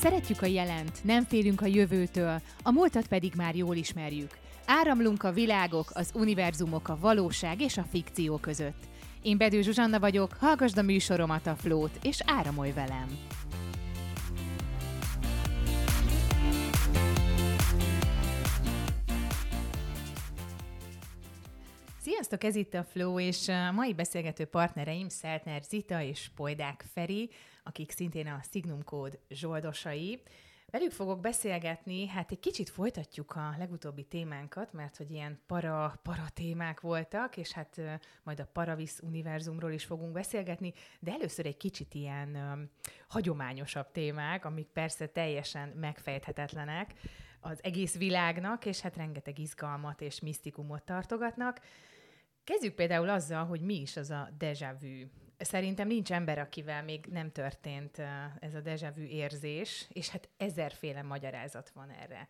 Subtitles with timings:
[0.00, 4.38] Szeretjük a jelent, nem félünk a jövőtől, a múltat pedig már jól ismerjük.
[4.66, 8.82] Áramlunk a világok, az univerzumok, a valóság és a fikció között.
[9.22, 13.06] Én Bedő Zsuzsanna vagyok, hallgasd a műsoromat a Flót, és áramolj velem!
[22.00, 27.30] Sziasztok, ez itt a Flow, és a mai beszélgető partnereim Szeltner Zita és Pojdák Feri,
[27.68, 30.22] akik szintén a Signum Code zsoldosai.
[30.70, 36.24] Velük fogok beszélgetni, hát egy kicsit folytatjuk a legutóbbi témánkat, mert hogy ilyen para, para
[36.34, 37.80] témák voltak, és hát
[38.22, 42.38] majd a Paravis univerzumról is fogunk beszélgetni, de először egy kicsit ilyen
[43.08, 46.94] hagyományosabb témák, amik persze teljesen megfejthetetlenek
[47.40, 51.60] az egész világnak, és hát rengeteg izgalmat és misztikumot tartogatnak.
[52.44, 55.26] Kezdjük például azzal, hogy mi is az a déjà vu.
[55.38, 57.98] Szerintem nincs ember, akivel még nem történt
[58.40, 62.28] ez a déjà vu érzés, és hát ezerféle magyarázat van erre.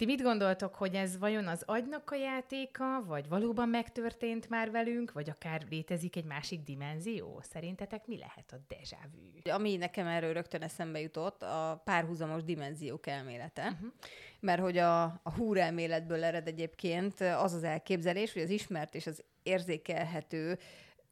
[0.00, 5.12] Ti mit gondoltok, hogy ez vajon az agynak a játéka, vagy valóban megtörtént már velünk,
[5.12, 7.40] vagy akár létezik egy másik dimenzió?
[7.42, 9.52] Szerintetek mi lehet a déjà vu?
[9.52, 13.62] Ami nekem erről rögtön eszembe jutott, a párhuzamos dimenziók elmélete.
[13.62, 13.92] Uh-huh.
[14.40, 19.24] Mert hogy a, a húrelméletből ered egyébként az az elképzelés, hogy az ismert és az
[19.42, 20.58] érzékelhető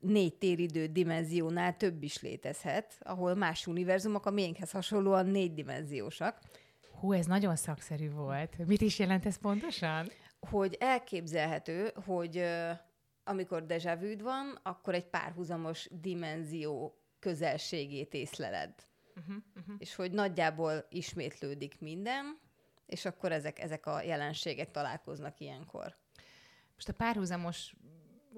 [0.00, 6.38] négy téridő dimenziónál több is létezhet, ahol más univerzumok a miénkhez hasonlóan négy dimenziósak.
[7.00, 8.66] Hú, ez nagyon szakszerű volt.
[8.66, 10.10] Mit is jelent ez pontosan?
[10.40, 12.44] Hogy elképzelhető, hogy
[13.24, 18.74] amikor dejavűd van, akkor egy párhuzamos dimenzió közelségét észleled.
[19.16, 19.74] Uh-huh, uh-huh.
[19.78, 22.38] És hogy nagyjából ismétlődik minden,
[22.86, 25.96] és akkor ezek, ezek a jelenségek találkoznak ilyenkor.
[26.74, 27.74] Most a párhuzamos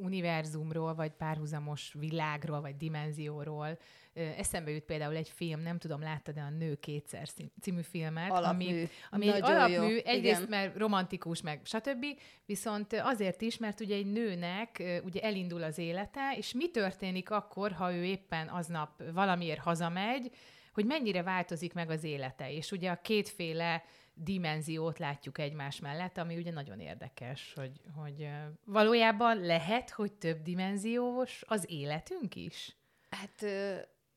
[0.03, 3.79] univerzumról, vagy párhuzamos világról, vagy dimenzióról.
[4.13, 7.29] Eszembe jut például egy film, nem tudom, láttad de a Nő kétszer
[7.61, 8.67] című filmet, alapmű.
[8.69, 9.99] ami, ami egy alapmű, jó.
[10.05, 10.49] egyrészt Igen.
[10.49, 12.05] mert romantikus, meg stb.,
[12.47, 17.73] viszont azért is, mert ugye egy nőnek ugye elindul az élete, és mi történik akkor,
[17.73, 20.31] ha ő éppen aznap valamiért hazamegy,
[20.73, 22.53] hogy mennyire változik meg az élete.
[22.53, 23.85] És ugye a kétféle
[24.23, 28.29] dimenziót látjuk egymás mellett, ami ugye nagyon érdekes, hogy, hogy
[28.65, 32.77] valójában lehet, hogy több dimenziós az életünk is?
[33.11, 33.45] Hát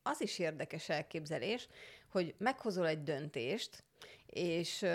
[0.04, 1.68] az is érdekes elképzelés,
[2.12, 3.84] hogy meghozol egy döntést,
[4.26, 4.86] és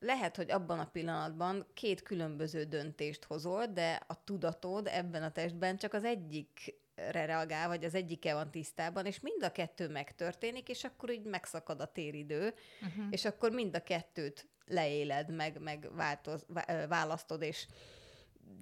[0.00, 5.76] lehet, hogy abban a pillanatban két különböző döntést hozol, de a tudatod ebben a testben
[5.76, 6.74] csak az egyik
[7.10, 11.80] reagál, vagy az egyike van tisztában, és mind a kettő megtörténik, és akkor így megszakad
[11.80, 13.04] a téridő, uh-huh.
[13.10, 16.46] és akkor mind a kettőt leéled, meg, meg változ,
[16.88, 17.66] választod, és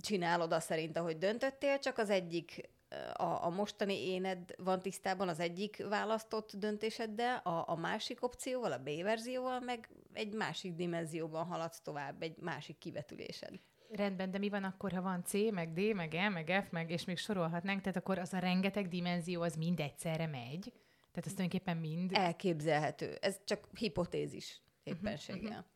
[0.01, 2.71] csinálod azt szerint, ahogy döntöttél, csak az egyik
[3.13, 8.79] a, a mostani éned van tisztában az egyik választott döntéseddel, a, a másik opcióval, a
[8.79, 13.61] B verzióval, meg egy másik dimenzióban haladsz tovább, egy másik kivetülésed.
[13.89, 16.91] Rendben, de mi van akkor, ha van C, meg D, meg E, meg F, meg,
[16.91, 20.73] és még sorolhatnánk, tehát akkor az a rengeteg dimenzió, az mind egyszerre megy?
[21.11, 22.11] Tehát ez tulajdonképpen mind...
[22.15, 23.15] Elképzelhető.
[23.21, 25.41] Ez csak hipotézis éppenséggel.
[25.41, 25.67] Uh-huh, uh-huh.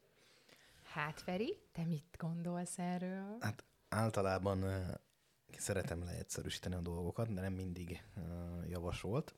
[0.82, 3.36] Hát, Feri, te mit gondolsz erről?
[3.40, 4.94] Hát általában uh,
[5.58, 9.34] szeretem leegyszerűsíteni a dolgokat, de nem mindig uh, javasolt.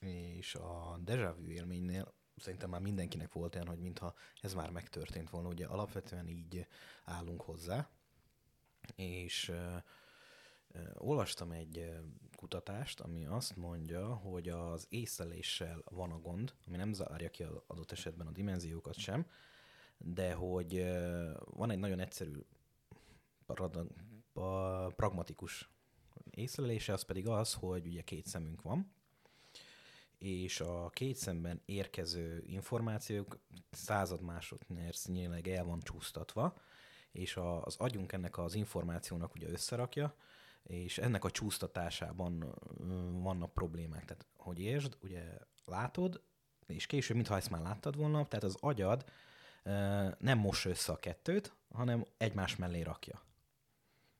[0.00, 5.30] És a déjà vu élménynél szerintem már mindenkinek volt olyan, hogy mintha ez már megtörtént
[5.30, 5.48] volna.
[5.48, 6.66] Ugye alapvetően így
[7.04, 7.88] állunk hozzá,
[8.94, 9.52] és
[10.94, 12.00] olvastam egy
[12.36, 17.62] kutatást, ami azt mondja, hogy az észleléssel van a gond, ami nem zárja ki az
[17.66, 19.26] adott esetben a dimenziókat sem,
[19.98, 20.84] de hogy
[21.44, 22.40] van egy nagyon egyszerű
[24.96, 25.70] pragmatikus
[26.30, 28.92] észlelése, az pedig az, hogy ugye két szemünk van,
[30.18, 33.38] és a két szemben érkező információk
[33.70, 36.58] század másodpercnyileg el van csúsztatva,
[37.12, 40.14] és az agyunk ennek az információnak ugye összerakja,
[40.62, 42.54] és ennek a csúsztatásában
[43.22, 44.04] vannak problémák.
[44.04, 46.22] Tehát, hogy értsd, ugye látod,
[46.66, 49.04] és később, mintha ezt már láttad volna, tehát az agyad
[50.18, 53.25] nem mossa össze a kettőt, hanem egymás mellé rakja.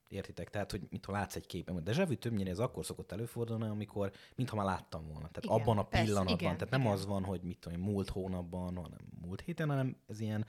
[0.07, 0.49] Értitek?
[0.49, 1.83] Tehát, hogy mintha látsz egy képen.
[1.83, 5.27] De zsevű többnyire ez akkor szokott előfordulni, amikor mintha már láttam volna.
[5.27, 6.25] Tehát igen, abban a pillanatban.
[6.25, 6.93] Persze, igen, tehát nem igen.
[6.93, 10.45] az van, hogy mit tudom, múlt hónapban, hanem múlt héten, hanem ez ilyen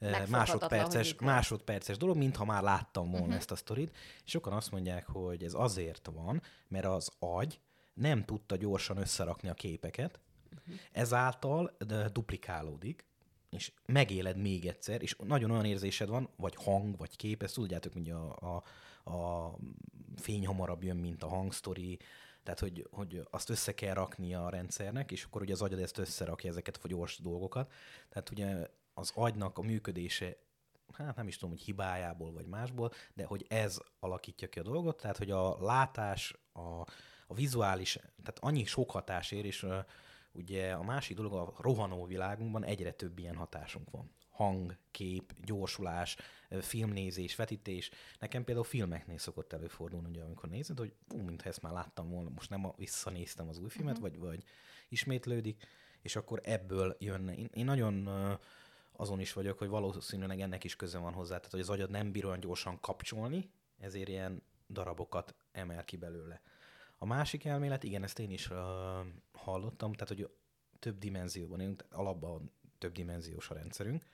[0.00, 0.28] uh-huh.
[0.28, 3.38] másodperces, másodperces dolog, mintha már láttam volna uh-huh.
[3.38, 3.96] ezt a sztorit.
[4.24, 7.60] És sokan azt mondják, hogy ez azért van, mert az agy
[7.94, 10.74] nem tudta gyorsan összerakni a képeket, uh-huh.
[10.92, 11.76] ezáltal
[12.12, 13.04] duplikálódik,
[13.50, 17.92] és megéled még egyszer, és nagyon olyan érzésed van, vagy hang, vagy kép, ezt tudjátok,
[17.92, 18.62] hogy a, a,
[19.10, 19.56] a
[20.16, 21.98] fény hamarabb jön, mint a hangsztori,
[22.42, 25.98] Tehát, hogy, hogy azt össze kell raknia a rendszernek, és akkor ugye az agyad ezt
[25.98, 27.72] összerakja ezeket a gyors dolgokat.
[28.08, 30.36] Tehát ugye az agynak a működése
[30.92, 35.00] hát nem is tudom, hogy hibájából vagy másból, de hogy ez alakítja ki a dolgot,
[35.00, 36.80] tehát hogy a látás, a,
[37.26, 39.66] a vizuális, tehát annyi sok hatás ér, és
[40.36, 44.10] ugye a másik dolog a rohanó világunkban egyre több ilyen hatásunk van.
[44.30, 46.16] Hang, kép, gyorsulás,
[46.60, 47.90] filmnézés, vetítés.
[48.18, 52.30] Nekem például filmeknél szokott előfordulni, ugye, amikor nézed, hogy ú, mintha ezt már láttam volna,
[52.34, 54.10] most nem a, visszanéztem az új filmet, uh-huh.
[54.10, 54.44] vagy, vagy
[54.88, 55.66] ismétlődik,
[56.02, 57.34] és akkor ebből jönne.
[57.34, 58.38] Én, én nagyon uh,
[58.92, 62.12] azon is vagyok, hogy valószínűleg ennek is köze van hozzá, tehát hogy az agyad nem
[62.12, 66.40] bír olyan gyorsan kapcsolni, ezért ilyen darabokat emel ki belőle.
[66.98, 68.56] A másik elmélet, igen, ezt én is uh,
[69.32, 70.30] hallottam, tehát hogy
[70.78, 74.04] több dimenzióban élünk, alapban több dimenziós a rendszerünk,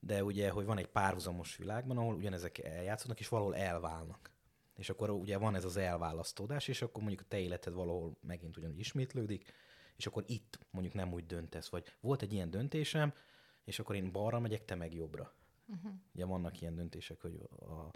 [0.00, 4.30] de ugye, hogy van egy párhuzamos világban, ahol ugyanezek eljátszódnak, és valahol elválnak.
[4.76, 8.56] És akkor ugye van ez az elválasztódás, és akkor mondjuk a te életed valahol megint
[8.56, 9.52] ugyanúgy ismétlődik,
[9.96, 13.12] és akkor itt mondjuk nem úgy döntesz, vagy volt egy ilyen döntésem,
[13.64, 15.32] és akkor én balra megyek, te meg jobbra.
[15.66, 15.92] Uh-huh.
[16.14, 17.90] Ugye vannak ilyen döntések, hogy, a,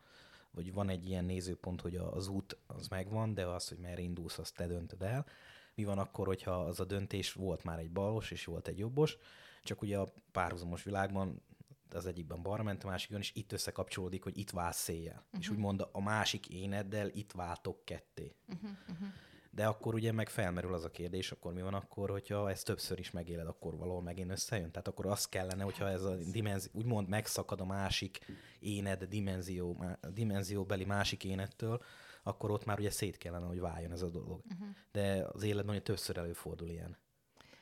[0.54, 4.38] vagy van egy ilyen nézőpont, hogy az út az megvan, de az, hogy merre indulsz,
[4.38, 5.26] azt te döntöd el.
[5.74, 9.16] Mi van akkor, hogyha az a döntés volt már egy balos, és volt egy jobbos,
[9.62, 11.42] csak ugye a párhuzamos világban
[11.90, 15.24] az egyikben balra ment, a másikon, és itt összekapcsolódik, hogy itt válsz széjjel.
[15.24, 15.40] Uh-huh.
[15.40, 18.34] És úgymond a másik éneddel itt váltok ketté.
[18.48, 19.08] Uh-huh, uh-huh.
[19.54, 22.98] De akkor ugye meg felmerül az a kérdés, akkor mi van akkor, hogyha ezt többször
[22.98, 24.70] is megéled, akkor valahol megint összejön?
[24.70, 28.18] Tehát akkor az kellene, hogyha ez a dimenzió, úgymond megszakad a másik
[28.60, 31.82] éned dimenzió, dimenzióbeli másik énettől,
[32.22, 34.42] akkor ott már ugye szét kellene, hogy váljon ez a dolog.
[34.52, 34.68] Uh-huh.
[34.92, 36.96] De az életben ugye többször előfordul ilyen.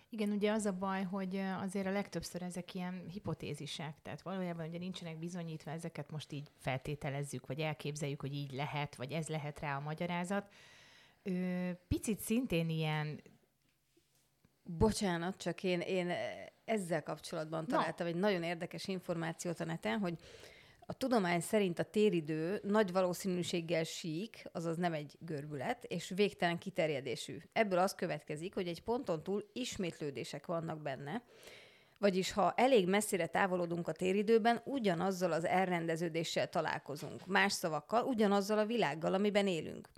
[0.09, 4.79] Igen, ugye az a baj, hogy azért a legtöbbször ezek ilyen hipotézisek, tehát valójában ugye
[4.79, 9.77] nincsenek bizonyítva, ezeket most így feltételezzük, vagy elképzeljük, hogy így lehet, vagy ez lehet rá
[9.77, 10.53] a magyarázat.
[11.22, 13.22] Ö, picit szintén ilyen...
[14.62, 16.12] Bocsánat, csak én, én
[16.64, 18.12] ezzel kapcsolatban találtam no.
[18.12, 20.19] egy nagyon érdekes információt a neten, hogy
[20.90, 27.37] a tudomány szerint a téridő nagy valószínűséggel sík, azaz nem egy görbület, és végtelen kiterjedésű.
[27.52, 31.22] Ebből az következik, hogy egy ponton túl ismétlődések vannak benne,
[31.99, 37.26] vagyis ha elég messzire távolodunk a téridőben, ugyanazzal az elrendeződéssel találkozunk.
[37.26, 39.88] Más szavakkal, ugyanazzal a világgal, amiben élünk.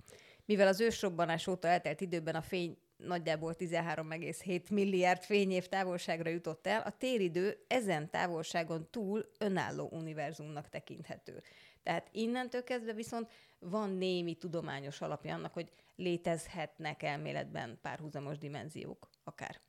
[0.45, 6.81] Mivel az ősrobbanás óta eltelt időben a fény nagyjából 13,7 milliárd fényév távolságra jutott el,
[6.81, 11.43] a téridő ezen távolságon túl önálló univerzumnak tekinthető.
[11.83, 19.59] Tehát innentől kezdve viszont van némi tudományos alapja annak, hogy létezhetnek elméletben párhuzamos dimenziók akár.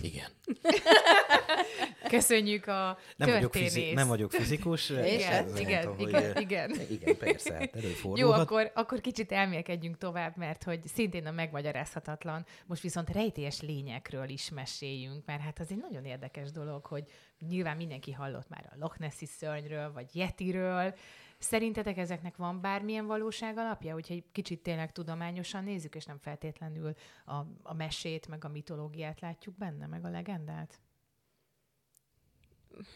[0.00, 0.30] Igen.
[2.16, 4.90] Köszönjük a nem vagyok, fizi- nem vagyok fizikus.
[4.90, 6.70] igen, igen, tudom, igen, hogy, igen.
[6.90, 8.18] Igen, persze, hát előfordulhat.
[8.18, 14.28] Jó, akkor, akkor kicsit elmélkedjünk tovább, mert hogy szintén a megmagyarázhatatlan, most viszont rejtélyes lényekről
[14.28, 17.04] is meséljünk, mert hát az egy nagyon érdekes dolog, hogy
[17.48, 20.94] nyilván mindenki hallott már a Loch Nessi szörnyről, vagy Yetiről,
[21.42, 26.94] Szerintetek ezeknek van bármilyen valóság alapja, hogyha egy kicsit tényleg tudományosan nézzük, és nem feltétlenül
[27.24, 30.80] a, a mesét, meg a mitológiát látjuk benne, meg a legendát?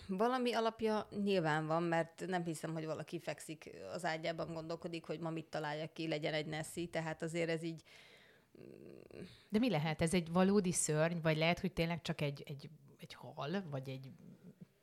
[0.08, 5.30] Valami alapja nyilván van, mert nem hiszem, hogy valaki fekszik az ágyában, gondolkodik, hogy ma
[5.30, 7.82] mit találja ki, legyen egy Nessi, tehát azért ez így...
[9.48, 10.02] De mi lehet?
[10.02, 12.68] Ez egy valódi szörny, vagy lehet, hogy tényleg csak egy, egy,
[12.98, 14.10] egy hal, vagy egy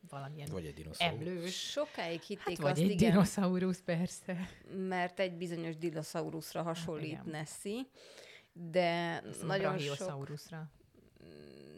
[0.09, 1.19] valamilyen vagy egy dinoszaurusz.
[1.19, 1.69] emlős.
[1.69, 4.49] Sokáig hitték hát, vagy azt, egy igen, dinoszaurusz, persze.
[4.87, 7.81] mert egy bizonyos dinoszauruszra hasonlít hát, Nessie,
[8.53, 10.27] de Azt nagyon sok...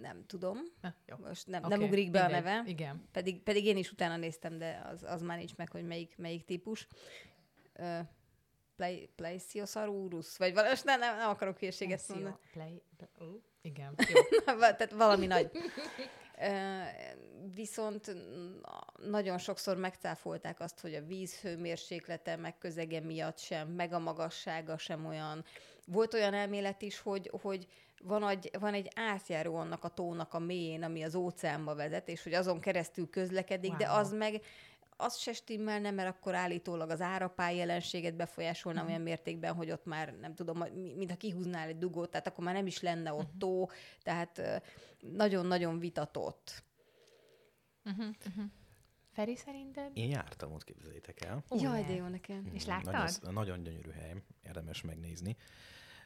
[0.05, 0.57] Nem tudom.
[0.81, 1.15] Na, jó.
[1.17, 1.77] Most nem, okay.
[1.77, 2.38] nem ugrik be Mindegy.
[2.38, 2.69] a neve.
[2.69, 3.07] Igen.
[3.12, 6.45] Pedig, pedig én is utána néztem, de az, az már nincs meg, hogy melyik, melyik
[6.45, 6.88] típus.
[7.79, 8.00] Uh,
[8.75, 12.35] Play, Plesiosaurus, vagy valami, nem, nem, nem akarok hülyeséget mondani.
[12.51, 12.81] Play,
[13.19, 13.27] uh,
[13.62, 14.43] igen, jó.
[14.55, 15.51] Tehát valami nagy.
[17.53, 18.15] Viszont
[18.95, 24.77] nagyon sokszor megcáfolták azt, hogy a víz hőmérséklete, meg közege miatt sem, meg a magassága
[24.77, 25.45] sem olyan.
[25.85, 27.67] Volt olyan elmélet is, hogy, hogy
[28.05, 32.24] van, egy, van egy átjáró annak a tónak a mélyén, ami az óceánba vezet, és
[32.24, 33.79] hogy azon keresztül közlekedik, wow.
[33.79, 34.41] de az meg
[34.97, 38.93] az se stimmelne, mert akkor állítólag az árapály jelenséget befolyásolna uh-huh.
[38.93, 42.67] olyan mértékben, hogy ott már nem tudom, mintha kihúznál egy dugót, tehát akkor már nem
[42.67, 43.38] is lenne ott uh-huh.
[43.38, 43.69] tó,
[44.03, 44.41] tehát
[45.00, 46.63] nagyon-nagyon vitatott.
[47.85, 48.05] Uh-huh.
[48.27, 48.45] Uh-huh.
[49.12, 49.91] Feri, szerinted?
[49.93, 51.43] Én jártam ott, képzeljétek el.
[51.50, 52.38] Jaj, de jó nekem.
[52.38, 52.93] Mm, És láttad?
[52.93, 55.38] Nagyon, nagyon gyönyörű hely, érdemes megnézni.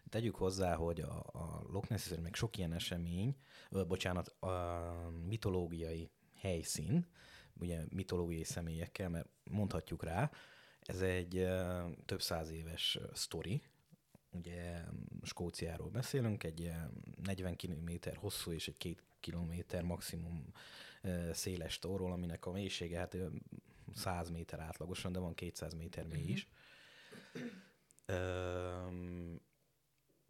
[0.10, 3.36] Tegyük hozzá, hogy a, a Loch Ness meg sok ilyen esemény,
[3.70, 7.08] ö, bocsánat, a mitológiai helyszín,
[7.54, 10.32] ugye mitológiai személyekkel, mert mondhatjuk rá,
[10.82, 13.62] Ez egy ö, több száz éves sztori.
[14.32, 14.84] Ugye
[15.24, 16.72] Skóciáról beszélünk, egy ö,
[17.24, 20.46] 40 km hosszú és egy 2 km maximum
[21.32, 23.28] széles tóról, aminek a mélysége hát ö,
[23.96, 26.48] 100 méter átlagosan, de van 200 méter mély is.
[28.06, 29.42] Öm,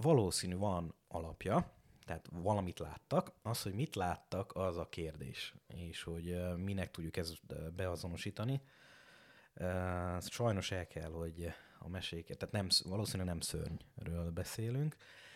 [0.02, 1.72] valószínű van alapja,
[2.06, 3.32] tehát valamit láttak.
[3.42, 8.62] Az, hogy mit láttak, az a kérdés, és hogy minek tudjuk ezt beazonosítani.
[10.20, 14.96] Sajnos el kell, hogy a meséket, tehát nem, sz- valószínűleg nem szörnyről beszélünk,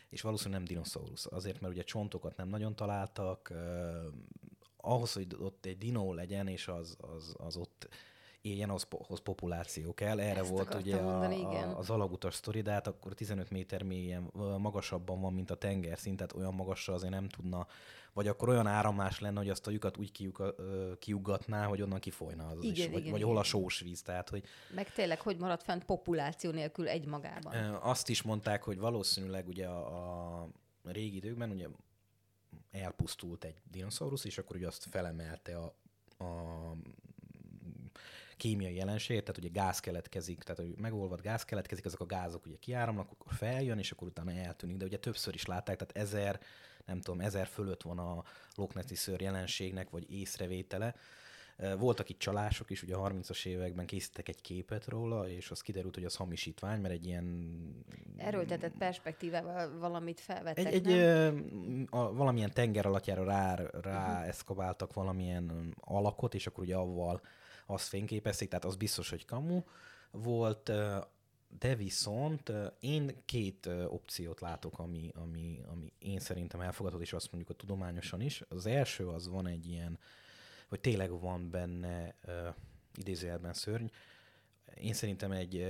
[0.10, 1.26] és valószínűleg nem dinoszaurusz.
[1.26, 3.54] Azért, mert ugye csontokat nem nagyon találtak,
[4.78, 7.90] ahhoz, hogy ott egy dinó legyen, és az, az, az ott
[8.44, 10.20] ahhoz populáció kell.
[10.20, 11.70] Erre Ezt volt ugye a, mondani, igen.
[11.70, 16.18] a, az alagutas sztori, de hát akkor 15 méter mélyen magasabban van, mint a tengerszint,
[16.18, 17.68] tehát olyan magasra azért nem tudna,
[18.14, 22.00] vagy akkor olyan áramlás lenne, hogy azt a lyukat úgy kiuga, ö, kiugatná, hogy onnan
[22.00, 23.28] kifolyna az Igen, is, vagy, igen, vagy igen.
[23.28, 24.44] hol a sós víz, tehát hogy
[24.76, 27.54] Meg tényleg, hogy maradt fent populáció nélkül egy magában.
[27.54, 30.50] Ö, Azt is mondták, hogy valószínűleg ugye a, a
[30.84, 31.68] régi időkben ugye
[32.72, 35.76] elpusztult egy dinoszaurusz, és akkor ugye azt felemelte a,
[36.24, 36.76] a
[38.44, 42.56] kémiai jelenség, tehát ugye gáz keletkezik, tehát hogy megolvad gáz keletkezik, ezek a gázok ugye
[42.60, 46.40] kiáramlanak, akkor feljön, és akkor utána eltűnik, de ugye többször is látták, tehát ezer,
[46.86, 48.24] nem tudom, ezer fölött van a
[48.56, 50.96] Loch Nessi szőr jelenségnek, vagy észrevétele.
[51.78, 55.96] Voltak itt csalások is, ugye a 30-as években készítettek egy képet róla, és az kiderült,
[55.96, 57.50] hogy az hamisítvány, mert egy ilyen
[58.18, 60.98] Erőltetett perspektívával valamit felvettek, egy, egy nem?
[60.98, 64.28] ö, a, valamilyen tenger alattjára rá, rá uh-huh.
[64.28, 67.22] eszkabáltak valamilyen alakot, és akkor ugye avval
[67.66, 69.64] azt fényképezték, tehát az biztos, hogy kamu
[70.12, 70.72] volt,
[71.60, 77.56] de viszont én két opciót látok, ami, ami, ami én szerintem elfogadható, és azt mondjuk
[77.56, 78.44] a tudományosan is.
[78.50, 80.00] Az első az van egy ilyen,
[80.68, 82.16] hogy tényleg van benne
[82.96, 83.86] idézőjelben szörny.
[84.76, 85.66] Én szerintem egy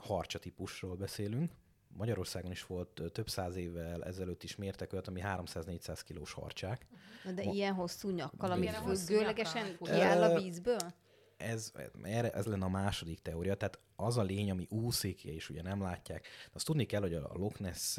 [0.00, 1.52] harcsa típusról beszélünk,
[1.96, 6.86] Magyarországon is volt több száz évvel ezelőtt is mértek olyat, ami 300-400 kilós harcsák.
[7.24, 10.78] Na de Ma- ilyen hosszú nyakkal, amit Igen, a hosszú függőlegesen kiáll a vízből?
[11.36, 11.72] Ez,
[12.32, 16.26] ez lenne a második teória, tehát az a lény, ami úszik, és ugye nem látják.
[16.52, 17.98] Azt tudni kell, hogy a Loch Ness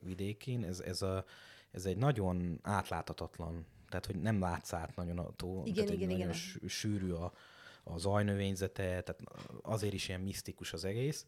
[0.00, 1.24] vidékén ez, ez, a,
[1.70, 5.96] ez egy nagyon átláthatatlan, tehát hogy nem látsz át nagyon a tó, Igen, tehát egy
[5.96, 6.32] igen, nagyon igen.
[6.32, 7.32] sű- sűrű a,
[7.84, 9.18] a zajnövényzete, tehát
[9.62, 11.26] azért is ilyen misztikus az egész.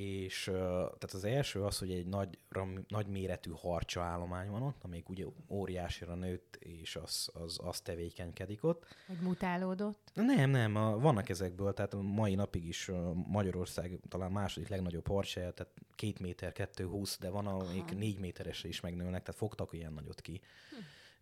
[0.00, 4.84] És tehát az első az, hogy egy nagy, ram, nagy méretű harcsa állomány van ott,
[4.84, 8.86] amelyik ugye óriásira nőtt, és az, az, az tevékenykedik ott.
[9.06, 10.10] Hogy mutálódott.
[10.14, 15.06] Nem, nem, a, vannak ezekből, tehát a mai napig is a Magyarország talán második legnagyobb
[15.06, 19.72] harcsája, tehát két méter, kettő húsz, de van, amik négy méteresre is megnőnek, tehát fogtak
[19.72, 20.40] ilyen nagyot ki.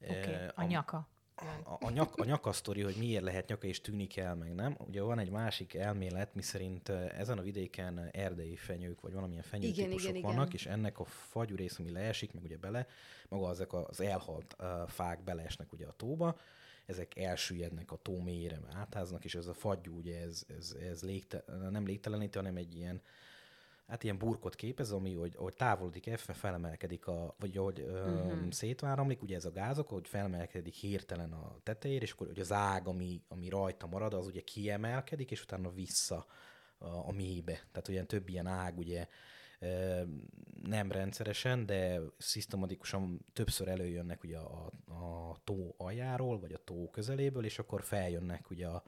[0.00, 0.32] Oké, okay.
[0.32, 1.08] Eh, a nyaka.
[1.64, 4.76] A, a, nyak, a nyakasztori, hogy miért lehet nyaka és tűnik el, meg nem.
[4.87, 10.11] Ugye van egy másik elmélet, miszerint eh, ezen a vidéken erdei fenyők, vagy valamilyen fenyőtípusok
[10.11, 10.57] igen, vannak, igen.
[10.57, 12.87] és ennek a fagyú rész, ami leesik, meg ugye bele,
[13.28, 16.38] maga ezek az elhalt uh, fák beleesnek ugye a tóba,
[16.87, 21.45] ezek elsüllyednek a tó mélyére, átáznak, és ez a fagyú, ugye ez, ez, ez légte,
[21.71, 23.02] nem légteleníti, hanem egy ilyen
[23.88, 28.33] hát ilyen burkot képez, ami, hogy, hogy távolodik fel- felemelkedik, a, vagy ahogy uh-huh.
[28.33, 28.49] Mhm.
[28.50, 32.88] szétváramlik, ugye ez a gázok, hogy felemelkedik hirtelen a tetejére, és akkor hogy az ág,
[32.88, 36.26] ami, ami rajta marad, az ugye kiemelkedik, és utána vissza
[36.78, 37.52] a, a mélybe.
[37.52, 39.07] Tehát olyan több ilyen ág, ugye
[40.62, 47.45] nem rendszeresen, de szisztematikusan többször előjönnek ugye a, a tó aljáról, vagy a tó közeléből,
[47.45, 48.83] és akkor feljönnek ugye a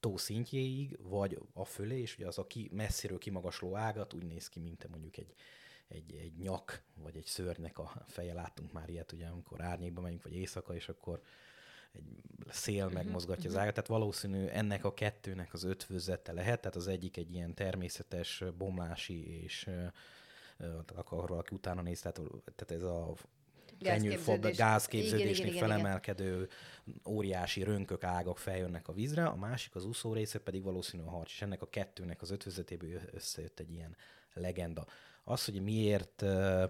[0.00, 4.48] tó szintjéig, vagy a fölé, és ugye az a ki, messziről kimagasló ágat úgy néz
[4.48, 5.34] ki, mint mondjuk egy,
[5.88, 8.34] egy, egy nyak, vagy egy szörnynek a feje.
[8.34, 11.22] Láttunk már ilyet, ugye, amikor árnyékba megyünk, vagy éjszaka, és akkor
[11.92, 16.86] egy szél megmozgatja az ágat, tehát valószínű ennek a kettőnek az ötvözete lehet, tehát az
[16.86, 19.70] egyik egy ilyen természetes bomlási és
[20.56, 22.20] tehát akkor valaki utána néz, tehát,
[22.54, 23.14] tehát ez a
[23.78, 24.56] Gázképződés.
[24.56, 26.48] gázképződésnél igen, felemelkedő
[27.06, 31.30] óriási rönkök, ágak feljönnek a vízre, a másik az úszó része pedig valószínű a harc,
[31.30, 33.96] és ennek a kettőnek az ötvözetéből összejött egy ilyen
[34.32, 34.86] legenda.
[35.24, 36.64] Az, hogy miért ö,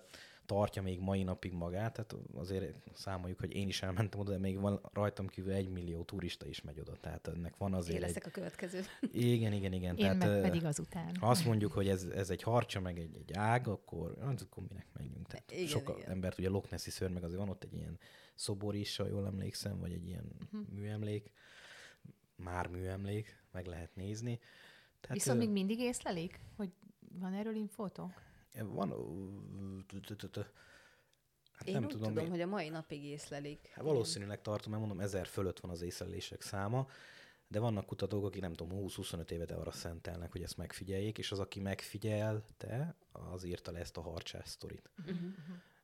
[0.47, 4.61] tartja még mai napig magát, tehát azért számoljuk, hogy én is elmentem oda, de még
[4.61, 8.03] van rajtam kívül egy millió turista is megy oda, tehát ennek van Én azért egy...
[8.03, 8.81] leszek a következő.
[9.13, 9.97] Igen, igen, igen.
[9.97, 11.17] Én tehát, meg pedig azután.
[11.17, 14.63] ha azt mondjuk, hogy ez, ez egy harcsa, meg egy, egy ág, akkor, hát akkor
[14.69, 15.27] minek menjünk.
[15.27, 16.11] Tehát Igen, sok igen.
[16.11, 17.99] embert, ugye Loch Nessi szörny, meg azért van ott egy ilyen
[18.35, 20.69] szobor is, ha jól emlékszem, vagy egy ilyen uh-huh.
[20.69, 21.31] műemlék,
[22.37, 24.39] már műemlék, meg lehet nézni.
[25.01, 26.71] Tehát, Viszont ö, még mindig észlelik, hogy
[27.19, 28.11] van erről infótok?
[28.65, 28.89] Van,
[31.53, 33.69] hát Én nem úgy tudom, tudom, hogy a mai napig észlelik.
[33.75, 36.87] Hát valószínűleg tartom, mert mondom, ezer fölött van az észlelések száma,
[37.49, 41.39] de vannak kutatók, akik nem tudom, 20-25 évet arra szentelnek, hogy ezt megfigyeljék, és az,
[41.39, 44.91] aki megfigyelte, az írta le ezt a harcsás sztorit.
[44.99, 45.19] Uh-huh.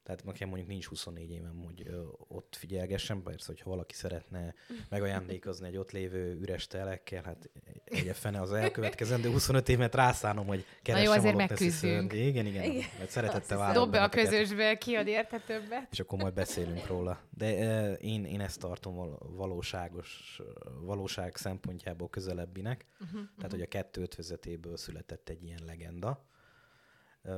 [0.02, 3.23] Tehát nekem mondjuk nincs 24 évem, hogy ö, ott figyelgessem.
[3.23, 4.55] Persze, hogyha valaki szeretne
[4.91, 7.50] megajándékozni egy ott lévő üres telekkel, hát
[7.93, 12.13] egy fene az elkövetkezendő 25 évet rászánom, hogy keressem jó, azért a megküzdünk.
[12.13, 12.65] Igen, igen.
[12.65, 12.85] igen.
[12.99, 15.89] Mert szeretettel várom Dob be a közösbe, ki ad érte többet.
[15.91, 17.21] És akkor majd beszélünk róla.
[17.31, 20.41] De e, én, én ezt tartom val- valóságos,
[20.81, 22.85] valóság szempontjából közelebbinek.
[23.01, 26.25] Uh-huh, Tehát, hogy a kettő ötvözetéből született egy ilyen legenda.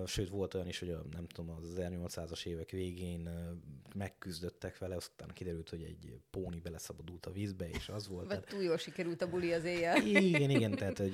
[0.07, 3.29] Sőt, volt olyan is, hogy a, nem tudom, az 1800-as évek végén
[3.95, 8.26] megküzdöttek vele, aztán kiderült, hogy egy póni beleszabadult a vízbe, és az volt.
[8.26, 10.07] Vagy Tehát, túl jól sikerült a buli az éjjel.
[10.07, 11.12] igen, igen, tehát, hogy,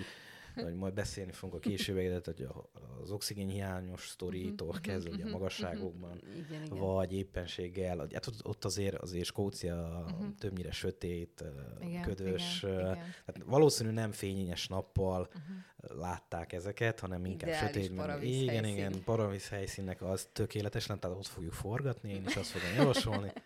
[0.54, 2.64] hogy majd beszélni fogunk a későbbiekben, tehát, hogy
[3.02, 6.78] az oxigénhiányos sztoritól kezdve, ugye a magasságokban, Igen, igen.
[6.78, 10.34] vagy éppenséggel, hát ott, ott azért, azért Skócia uh-huh.
[10.38, 11.44] többnyire sötét,
[11.80, 12.94] Igen, ködös, igen, igen.
[12.94, 16.00] Tehát valószínű nem fényes nappal uh-huh.
[16.00, 17.96] látták ezeket, hanem inkább Ideális sötét.
[17.96, 18.72] paravíz Igen, helyszín.
[18.72, 23.32] igen, paravíz helyszínnek az tökéletes lenne, tehát ott fogjuk forgatni, én is azt fogom javasolni.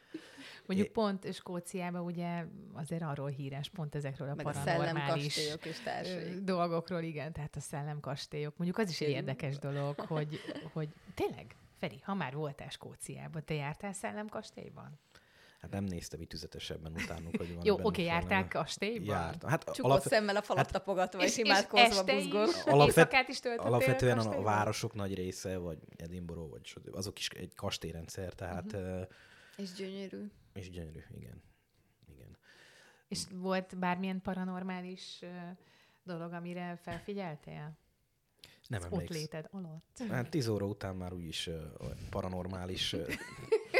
[0.66, 5.80] Mondjuk pont Skóciában ugye azért arról híres, pont ezekről a Meg a paranormális szellemkastélyok és
[5.80, 6.44] társai.
[6.44, 8.56] dolgokról, igen, tehát a szellemkastélyok.
[8.56, 10.40] Mondjuk az is egy érdekes dolog, hogy,
[10.72, 14.98] hogy tényleg, Feri, ha már voltál Skóciában, te jártál szellemkastélyban?
[15.60, 18.48] Hát nem néztem itt tüzetesebben utánuk, hogy van Jó, oké, jártál valami.
[18.48, 19.16] kastélyban?
[19.16, 19.50] Jártam.
[19.50, 22.48] Hát Csukott alap, szemmel a falat hát- tapogatva, és, És, és imádkozva buzgol.
[22.64, 24.44] Alapvet- éjszakát is Alapvetően a kastélyban?
[24.44, 29.06] városok nagy része, vagy Edinburgh, vagy azok is egy kastélyrendszer, tehát uh-huh.
[29.56, 30.30] És gyönyörű.
[30.54, 31.42] És gyönyörű, igen.
[32.08, 32.36] igen.
[33.08, 35.22] És volt bármilyen paranormális
[36.02, 37.78] dolog, amire felfigyeltél?
[38.68, 39.16] Nem Az ott emlékszem.
[39.20, 39.98] léted alatt?
[40.10, 41.50] Hát 10 óra után már úgyis
[42.10, 42.96] paranormális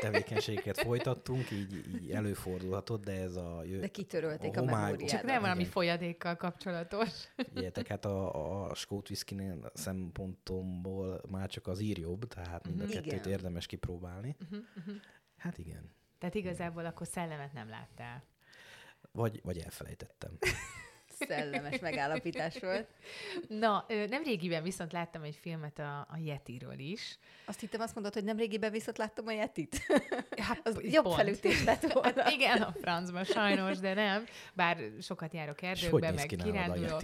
[0.01, 3.65] tevékenységeket folytattunk, így, így előfordulhatott, de ez a...
[3.65, 5.11] Jö, De kitörölték a homály- memóriát.
[5.11, 5.73] Csak nem valami igen.
[5.73, 7.09] folyadékkal kapcsolatos.
[7.37, 9.09] Figyeljetek, hát a, a skót
[9.75, 12.93] szempontomból már csak az ír jobb, tehát mind a Mhm.
[12.93, 13.29] kettőt Igen.
[13.31, 14.37] érdemes kipróbálni.
[15.37, 15.91] Hát igen.
[16.25, 18.25] Tehát igazából akkor szellemet nem láttál.
[19.13, 20.39] Vagy, vagy elfelejtettem.
[21.29, 22.89] Szellemes megállapítás volt.
[23.49, 27.19] Na, nem régiben viszont láttam egy filmet a, a Yetiről is.
[27.45, 29.77] Azt hittem azt mondod, hogy nem régiben viszont láttam a Yetit.
[30.37, 31.17] Hát, Az p- jobb pont.
[31.17, 32.23] felütés lett volna.
[32.23, 34.25] Hát igen, a francba sajnos, de nem.
[34.55, 37.03] Bár sokat járok erdőkbe, meg kirándulok.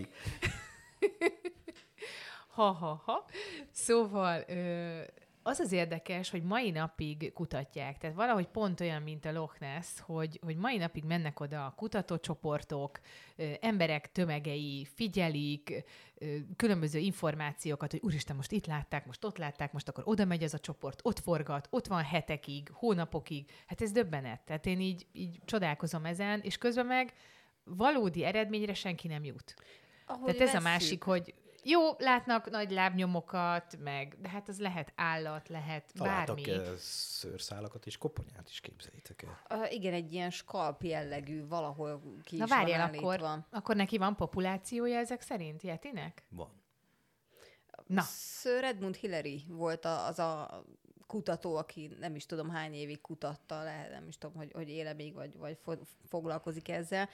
[2.48, 3.24] Ha-ha-ha.
[3.70, 5.00] Szóval ö,
[5.50, 7.98] az az érdekes, hogy mai napig kutatják.
[7.98, 11.74] Tehát valahogy pont olyan, mint a Loch Ness, hogy, hogy mai napig mennek oda a
[11.76, 13.00] kutatócsoportok,
[13.60, 15.84] emberek tömegei figyelik,
[16.56, 20.54] különböző információkat, hogy úristen, most itt látták, most ott látták, most akkor oda megy ez
[20.54, 23.50] a csoport, ott forgat, ott van hetekig, hónapokig.
[23.66, 24.40] Hát ez döbbenet.
[24.40, 27.12] Tehát én így, így csodálkozom ezen, és közben meg
[27.64, 29.54] valódi eredményre senki nem jut.
[30.06, 30.68] Ahogy Tehát ez a vesszük.
[30.68, 31.34] másik, hogy
[31.64, 36.50] jó, látnak nagy lábnyomokat, meg, de hát az lehet állat, lehet Találtak bármi.
[36.52, 39.58] eh, szőrszálakat és koponyát is képzeljétek el.
[39.58, 43.12] Uh, igen, egy ilyen skalp jellegű, valahol ki Na is várjál, van állítva.
[43.32, 46.22] akkor, akkor neki van populációja ezek szerint, Yetinek?
[46.28, 46.58] Van.
[47.86, 48.02] Na,
[48.40, 50.64] Sir Edmund Hillary volt a, az a
[51.06, 54.92] kutató, aki nem is tudom hány évig kutatta, lehet, nem is tudom, hogy, hogy éle
[54.92, 57.08] még, vagy, vagy fo- foglalkozik ezzel,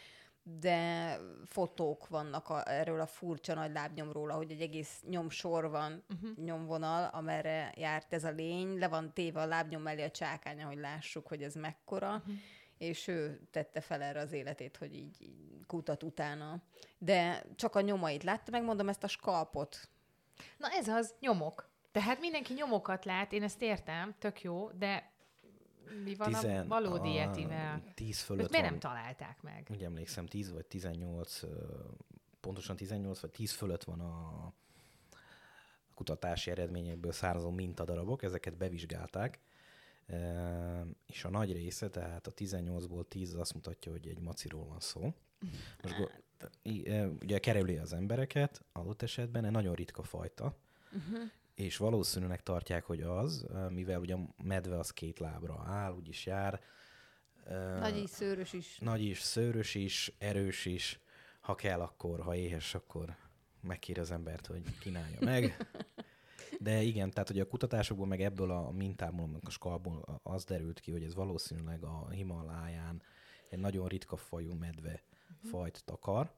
[0.48, 6.44] de fotók vannak a, erről a furcsa nagy lábnyomról, hogy egy egész nyomsor van, uh-huh.
[6.44, 10.78] nyomvonal, amerre járt ez a lény, le van téve a lábnyom mellé a csákánya, hogy
[10.78, 12.34] lássuk, hogy ez mekkora, uh-huh.
[12.78, 16.62] és ő tette fel erre az életét, hogy így, így kutat utána.
[16.98, 19.88] De csak a nyomait látta, megmondom ezt a skalpot,
[20.56, 21.68] na ez az, nyomok.
[21.92, 25.10] Tehát mindenki nyomokat lát, én ezt értem, tök jó, de
[26.04, 27.82] mi van a valódi Yetivel?
[27.94, 28.70] 10 Őt fölött miért van.
[28.70, 29.68] nem találták meg?
[29.70, 31.48] Úgy emlékszem, 10 vagy 18, ö,
[32.40, 34.52] pontosan 18 vagy 10 fölött van a
[35.94, 39.40] kutatási eredményekből származó mintadarabok, ezeket bevizsgálták,
[41.06, 45.14] és a nagy része, tehát a 18-ból 10 azt mutatja, hogy egy maciról van szó.
[45.82, 46.22] Most go-
[46.62, 50.56] i- ö, ugye kerüli az embereket, adott esetben egy nagyon ritka fajta,
[51.56, 56.60] és valószínűleg tartják, hogy az, mivel ugye a medve az két lábra áll, úgyis jár,
[57.80, 58.78] Nagy is, szőrös is.
[58.78, 61.00] nagy is, szőrös is, erős is.
[61.40, 63.16] Ha kell, akkor, ha éhes, akkor
[63.60, 65.66] megkér az embert, hogy kínálja meg.
[66.60, 70.90] De igen, tehát ugye a kutatásokból, meg ebből a mintából, a skalból az derült ki,
[70.90, 73.02] hogy ez valószínűleg a Himaláján
[73.48, 75.02] egy nagyon ritka fajú medve
[75.42, 76.34] fajt takar,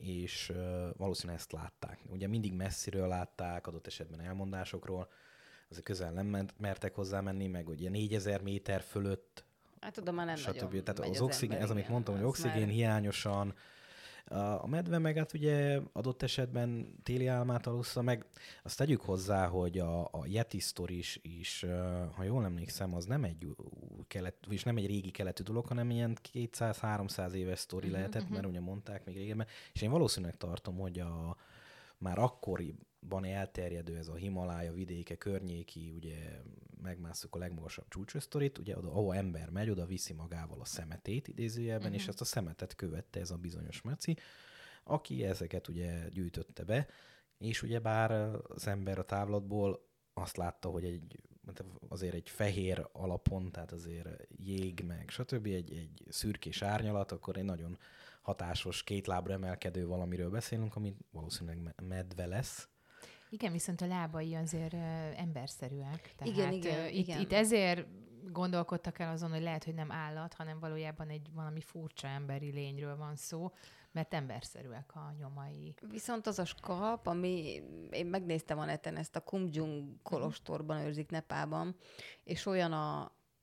[0.00, 0.52] és
[0.96, 1.98] valószínűleg ezt látták.
[2.08, 5.08] Ugye mindig messziről látták, adott esetben elmondásokról,
[5.70, 9.44] azért közel nem mertek hozzá menni, meg ugye 4000 méter fölött
[9.80, 10.54] Hát tudom, már nem stb.
[10.54, 13.54] nagyon Tehát az oxigén, ember, ez amit mondtam, hogy oxigén már- hiányosan,
[14.38, 18.26] A medve meg hát ugye adott esetben téli álmát alussza, meg
[18.62, 21.64] azt tegyük hozzá, hogy a, a Yeti sztori is, is,
[22.14, 23.46] ha jól emlékszem, az nem egy
[24.06, 28.36] kelet, és nem egy régi keletű dolog, hanem ilyen 200-300 éves sztori uh-huh, lehetett, uh-huh.
[28.36, 31.36] mert ugye mondták még régebben, és én valószínűleg tartom, hogy a,
[31.98, 32.18] már
[33.00, 36.42] akkoriban elterjedő ez a Himalája vidéke környéki, ugye
[36.82, 41.86] megmásszuk a legmagasabb csúcsösztorit, ugye oda, ahol ember megy, oda viszi magával a szemetét idézőjelben,
[41.86, 42.02] uh-huh.
[42.02, 44.16] és ezt a szemetet követte ez a bizonyos meci,
[44.84, 46.86] aki ezeket ugye gyűjtötte be,
[47.38, 48.10] és ugye bár
[48.48, 51.20] az ember a távlatból azt látta, hogy egy
[51.88, 55.46] azért egy fehér alapon, tehát azért jég meg, stb.
[55.46, 57.78] egy, egy szürkés árnyalat, akkor egy nagyon
[58.22, 62.69] hatásos, két lábra emelkedő valamiről beszélünk, ami valószínűleg medve lesz.
[63.30, 64.74] Igen, viszont a lábai azért
[65.16, 66.14] emberszerűek.
[66.16, 67.20] Tehát, igen, igen, itt, igen.
[67.20, 67.86] itt ezért
[68.32, 72.96] gondolkodtak el azon, hogy lehet, hogy nem állat, hanem valójában egy valami furcsa emberi lényről
[72.96, 73.52] van szó,
[73.92, 75.74] mert emberszerűek a nyomai.
[75.90, 81.76] Viszont az a skalp, ami én megnéztem a neten, ezt a Kumjung kolostorban őrzik Nepában,
[82.24, 83.00] és olyan a,